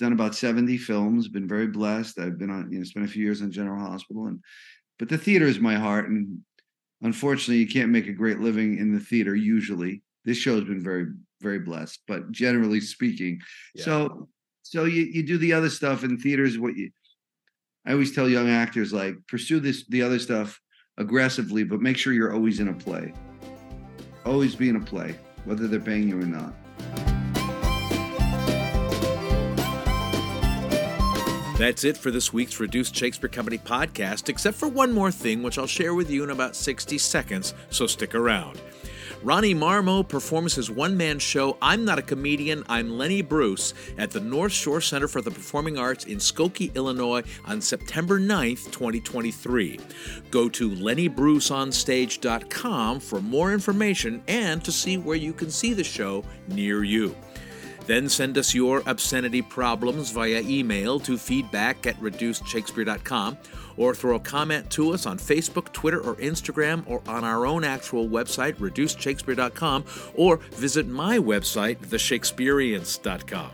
done 0.00 0.12
about 0.12 0.34
70 0.34 0.76
films, 0.76 1.28
been 1.28 1.48
very 1.48 1.68
blessed. 1.68 2.18
I've 2.18 2.36
been 2.36 2.50
on, 2.50 2.70
you 2.72 2.78
know, 2.78 2.84
spent 2.84 3.06
a 3.06 3.08
few 3.08 3.24
years 3.24 3.42
on 3.42 3.52
General 3.52 3.80
Hospital 3.80 4.26
and 4.26 4.40
but 4.98 5.08
the 5.08 5.18
theater 5.18 5.46
is 5.46 5.60
my 5.60 5.76
heart. 5.76 6.08
And 6.08 6.40
unfortunately, 7.02 7.58
you 7.58 7.68
can't 7.68 7.90
make 7.90 8.08
a 8.08 8.12
great 8.12 8.40
living 8.40 8.78
in 8.78 8.92
the 8.92 9.00
theater 9.00 9.36
usually. 9.36 10.02
This 10.24 10.36
show 10.36 10.56
has 10.56 10.64
been 10.64 10.82
very, 10.82 11.06
very 11.40 11.60
blessed, 11.60 12.00
but 12.08 12.32
generally 12.32 12.80
speaking. 12.80 13.40
Yeah. 13.76 13.84
So 13.84 14.28
so 14.62 14.84
you 14.84 15.04
you 15.04 15.22
do 15.22 15.38
the 15.38 15.52
other 15.52 15.70
stuff 15.70 16.02
in 16.02 16.18
theaters, 16.18 16.58
what 16.58 16.76
you 16.76 16.90
I 17.88 17.92
always 17.92 18.14
tell 18.14 18.28
young 18.28 18.50
actors 18.50 18.92
like 18.92 19.16
pursue 19.28 19.60
this 19.60 19.86
the 19.88 20.02
other 20.02 20.18
stuff 20.18 20.60
aggressively, 20.98 21.64
but 21.64 21.80
make 21.80 21.96
sure 21.96 22.12
you're 22.12 22.34
always 22.34 22.60
in 22.60 22.68
a 22.68 22.74
play. 22.74 23.14
Always 24.26 24.54
be 24.54 24.68
in 24.68 24.76
a 24.76 24.80
play, 24.80 25.18
whether 25.46 25.66
they're 25.66 25.80
paying 25.80 26.06
you 26.06 26.20
or 26.20 26.26
not. 26.26 26.52
That's 31.56 31.82
it 31.84 31.96
for 31.96 32.10
this 32.10 32.30
week's 32.30 32.60
Reduced 32.60 32.94
Shakespeare 32.94 33.30
Company 33.30 33.56
podcast, 33.56 34.28
except 34.28 34.58
for 34.58 34.68
one 34.68 34.92
more 34.92 35.10
thing, 35.10 35.42
which 35.42 35.56
I'll 35.58 35.66
share 35.66 35.94
with 35.94 36.10
you 36.10 36.22
in 36.22 36.28
about 36.30 36.54
60 36.54 36.98
seconds, 36.98 37.54
so 37.70 37.86
stick 37.86 38.14
around. 38.14 38.60
Ronnie 39.22 39.54
Marmo 39.54 40.06
performs 40.06 40.54
his 40.54 40.70
one 40.70 40.94
man 40.96 41.18
show, 41.18 41.56
I'm 41.60 41.84
Not 41.84 41.98
a 41.98 42.02
Comedian, 42.02 42.62
I'm 42.68 42.96
Lenny 42.96 43.20
Bruce, 43.20 43.74
at 43.98 44.12
the 44.12 44.20
North 44.20 44.52
Shore 44.52 44.80
Center 44.80 45.08
for 45.08 45.20
the 45.20 45.32
Performing 45.32 45.76
Arts 45.76 46.04
in 46.04 46.18
Skokie, 46.18 46.72
Illinois 46.76 47.24
on 47.44 47.60
September 47.60 48.20
9th, 48.20 48.70
2023. 48.70 49.80
Go 50.30 50.48
to 50.48 50.70
lennybruceonstage.com 50.70 53.00
for 53.00 53.20
more 53.20 53.52
information 53.52 54.22
and 54.28 54.64
to 54.64 54.70
see 54.70 54.98
where 54.98 55.16
you 55.16 55.32
can 55.32 55.50
see 55.50 55.72
the 55.72 55.82
show 55.82 56.22
near 56.46 56.84
you. 56.84 57.16
Then 57.88 58.10
send 58.10 58.36
us 58.36 58.54
your 58.54 58.82
obscenity 58.84 59.40
problems 59.40 60.10
via 60.10 60.42
email 60.42 61.00
to 61.00 61.16
feedback 61.16 61.86
at 61.86 61.98
reducedshakespeare.com 62.00 63.38
or 63.78 63.94
throw 63.94 64.16
a 64.16 64.20
comment 64.20 64.68
to 64.72 64.92
us 64.92 65.06
on 65.06 65.16
Facebook, 65.18 65.72
Twitter, 65.72 65.98
or 66.02 66.16
Instagram, 66.16 66.82
or 66.86 67.00
on 67.08 67.24
our 67.24 67.46
own 67.46 67.64
actual 67.64 68.06
website, 68.06 68.56
reducedshakespeare.com, 68.56 69.86
or 70.14 70.36
visit 70.52 70.86
my 70.86 71.16
website, 71.16 71.78
theshakespeareans.com. 71.78 73.50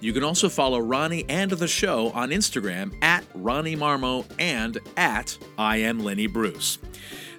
You 0.00 0.12
can 0.12 0.24
also 0.24 0.50
follow 0.50 0.78
Ronnie 0.78 1.24
and 1.30 1.50
the 1.50 1.68
show 1.68 2.10
on 2.10 2.30
Instagram 2.30 2.92
at 3.02 3.24
Ronnie 3.34 3.76
Marmo 3.76 4.26
and 4.38 4.78
at 4.98 5.38
I 5.56 5.78
am 5.78 6.00
Lenny 6.00 6.26
Bruce. 6.26 6.78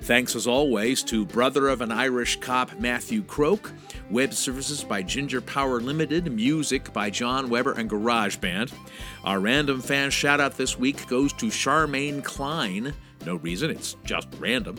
Thanks 0.02 0.36
as 0.36 0.48
always 0.48 1.04
to 1.04 1.26
brother 1.26 1.68
of 1.68 1.82
an 1.82 1.92
Irish 1.92 2.40
cop 2.40 2.80
Matthew 2.80 3.22
Croak, 3.22 3.72
web 4.10 4.34
services 4.34 4.84
by 4.84 5.04
Ginger 5.04 5.42
Power 5.42 5.80
Limited, 5.80 6.32
music 6.32 6.92
by 6.92 7.12
John 7.12 7.50
Weber 7.50 7.74
and 7.74 7.88
GarageBand. 7.88 8.74
Our 9.24 9.40
random 9.40 9.80
fan 9.80 10.10
shout 10.10 10.40
out 10.42 10.58
this 10.58 10.78
week 10.78 11.08
goes 11.08 11.34
to 11.34 11.46
Charmaine 11.46 12.24
Klein. 12.24 12.96
No 13.28 13.36
reason, 13.36 13.70
it's 13.70 13.96
just 14.04 14.28
random. 14.40 14.78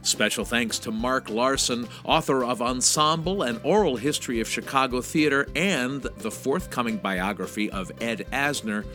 Special 0.00 0.46
thanks 0.46 0.78
to 0.80 0.90
Mark 0.90 1.28
Larson, 1.28 1.86
author 2.04 2.42
of 2.42 2.62
Ensemble 2.62 3.42
and 3.42 3.60
Oral 3.64 3.96
History 3.96 4.40
of 4.40 4.48
Chicago 4.48 5.02
Theater 5.02 5.46
and 5.54 6.00
the 6.02 6.30
forthcoming 6.30 6.96
biography 6.96 7.70
of 7.70 7.92
Ed 8.00 8.26
Asner. 8.32 8.86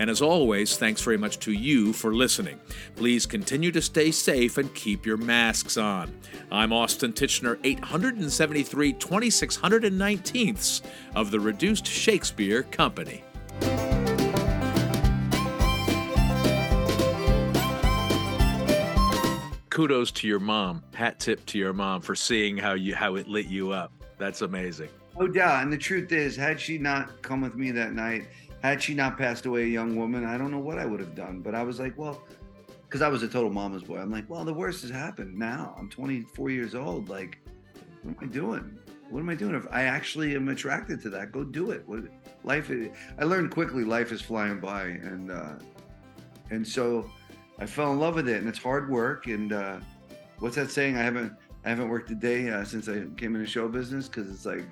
And 0.00 0.08
as 0.08 0.22
always, 0.22 0.78
thanks 0.78 1.02
very 1.02 1.18
much 1.18 1.40
to 1.40 1.52
you 1.52 1.92
for 1.92 2.14
listening. 2.14 2.58
Please 2.96 3.26
continue 3.26 3.70
to 3.70 3.82
stay 3.82 4.10
safe 4.10 4.56
and 4.56 4.74
keep 4.74 5.04
your 5.04 5.18
masks 5.18 5.76
on. 5.76 6.10
I'm 6.50 6.72
Austin 6.72 7.12
Tichenor, 7.12 7.58
873 7.62 8.94
2619ths 8.94 10.80
of 11.14 11.30
the 11.30 11.38
Reduced 11.38 11.86
Shakespeare 11.86 12.62
Company. 12.62 13.22
kudos 19.68 20.10
to 20.10 20.26
your 20.26 20.40
mom. 20.40 20.82
Hat 20.94 21.20
tip 21.20 21.44
to 21.46 21.58
your 21.58 21.72
mom 21.72 22.00
for 22.00 22.14
seeing 22.14 22.56
how 22.56 22.72
you 22.72 22.94
how 22.94 23.16
it 23.16 23.28
lit 23.28 23.46
you 23.46 23.70
up. 23.70 23.92
That's 24.18 24.42
amazing. 24.42 24.88
Oh, 25.16 25.26
no 25.26 25.28
doubt. 25.28 25.62
And 25.62 25.72
the 25.72 25.78
truth 25.78 26.12
is, 26.12 26.36
had 26.36 26.60
she 26.60 26.76
not 26.76 27.22
come 27.22 27.40
with 27.40 27.54
me 27.54 27.70
that 27.70 27.92
night, 27.94 28.28
had 28.62 28.82
she 28.82 28.94
not 28.94 29.16
passed 29.16 29.46
away 29.46 29.64
a 29.64 29.68
young 29.68 29.96
woman, 29.96 30.24
I 30.24 30.36
don't 30.36 30.50
know 30.50 30.58
what 30.58 30.78
I 30.78 30.86
would 30.86 31.00
have 31.00 31.14
done. 31.14 31.40
But 31.40 31.54
I 31.54 31.62
was 31.62 31.80
like, 31.80 31.96
well, 31.96 32.22
because 32.82 33.02
I 33.02 33.08
was 33.08 33.22
a 33.22 33.28
total 33.28 33.50
mama's 33.50 33.84
boy. 33.84 33.98
I'm 33.98 34.10
like, 34.10 34.28
well, 34.28 34.44
the 34.44 34.52
worst 34.52 34.82
has 34.82 34.90
happened 34.90 35.38
now. 35.38 35.74
I'm 35.78 35.88
24 35.88 36.50
years 36.50 36.74
old. 36.74 37.08
Like, 37.08 37.38
what 38.02 38.16
am 38.22 38.28
I 38.28 38.32
doing? 38.32 38.78
What 39.08 39.20
am 39.20 39.28
I 39.28 39.34
doing? 39.34 39.54
If 39.54 39.66
I 39.70 39.82
actually 39.84 40.34
am 40.34 40.48
attracted 40.48 41.00
to 41.02 41.10
that, 41.10 41.32
go 41.32 41.42
do 41.42 41.70
it. 41.70 41.82
What, 41.86 42.04
life, 42.44 42.70
is, 42.70 42.90
I 43.18 43.24
learned 43.24 43.50
quickly. 43.50 43.84
Life 43.84 44.12
is 44.12 44.20
flying 44.20 44.60
by, 44.60 44.82
and 44.82 45.30
uh, 45.30 45.54
and 46.50 46.66
so 46.66 47.10
I 47.58 47.66
fell 47.66 47.92
in 47.92 47.98
love 47.98 48.16
with 48.16 48.28
it. 48.28 48.36
And 48.38 48.48
it's 48.48 48.58
hard 48.58 48.90
work. 48.90 49.26
And 49.26 49.52
uh, 49.52 49.80
what's 50.38 50.56
that 50.56 50.70
saying? 50.70 50.96
I 50.96 51.02
haven't 51.02 51.32
I 51.64 51.68
haven't 51.68 51.88
worked 51.88 52.10
a 52.10 52.14
day 52.14 52.50
uh, 52.50 52.64
since 52.64 52.88
I 52.88 53.04
came 53.16 53.34
into 53.34 53.46
show 53.46 53.68
business 53.68 54.08
because 54.08 54.30
it's 54.30 54.46
like 54.46 54.64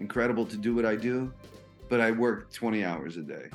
incredible 0.00 0.46
to 0.46 0.56
do 0.56 0.74
what 0.74 0.86
I 0.86 0.96
do, 0.96 1.32
but 1.88 2.00
I 2.00 2.10
work 2.10 2.52
20 2.52 2.84
hours 2.84 3.16
a 3.16 3.22
day. 3.22 3.48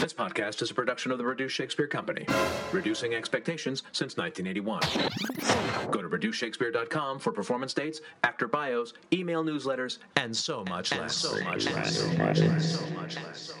This 0.00 0.12
podcast 0.12 0.62
is 0.62 0.70
a 0.70 0.74
production 0.74 1.12
of 1.12 1.18
the 1.18 1.24
Reduced 1.24 1.54
Shakespeare 1.54 1.86
Company, 1.86 2.26
reducing 2.72 3.14
expectations 3.14 3.82
since 3.92 4.16
1981. 4.16 5.90
Go 5.90 6.02
to 6.02 6.08
reducedshakespeare.com 6.08 7.18
for 7.18 7.32
performance 7.32 7.74
dates, 7.74 8.00
actor 8.24 8.48
bios, 8.48 8.94
email 9.12 9.44
newsletters, 9.44 9.98
and 10.16 10.36
so 10.36 10.64
much 10.68 10.92
less. 10.96 11.14
So 11.14 11.40
much 11.44 11.70
less. 11.70 11.98
So 11.98 12.06
much 12.18 12.40
less. 12.40 12.78
So 12.78 12.86
much 12.94 13.16
less. 13.16 13.54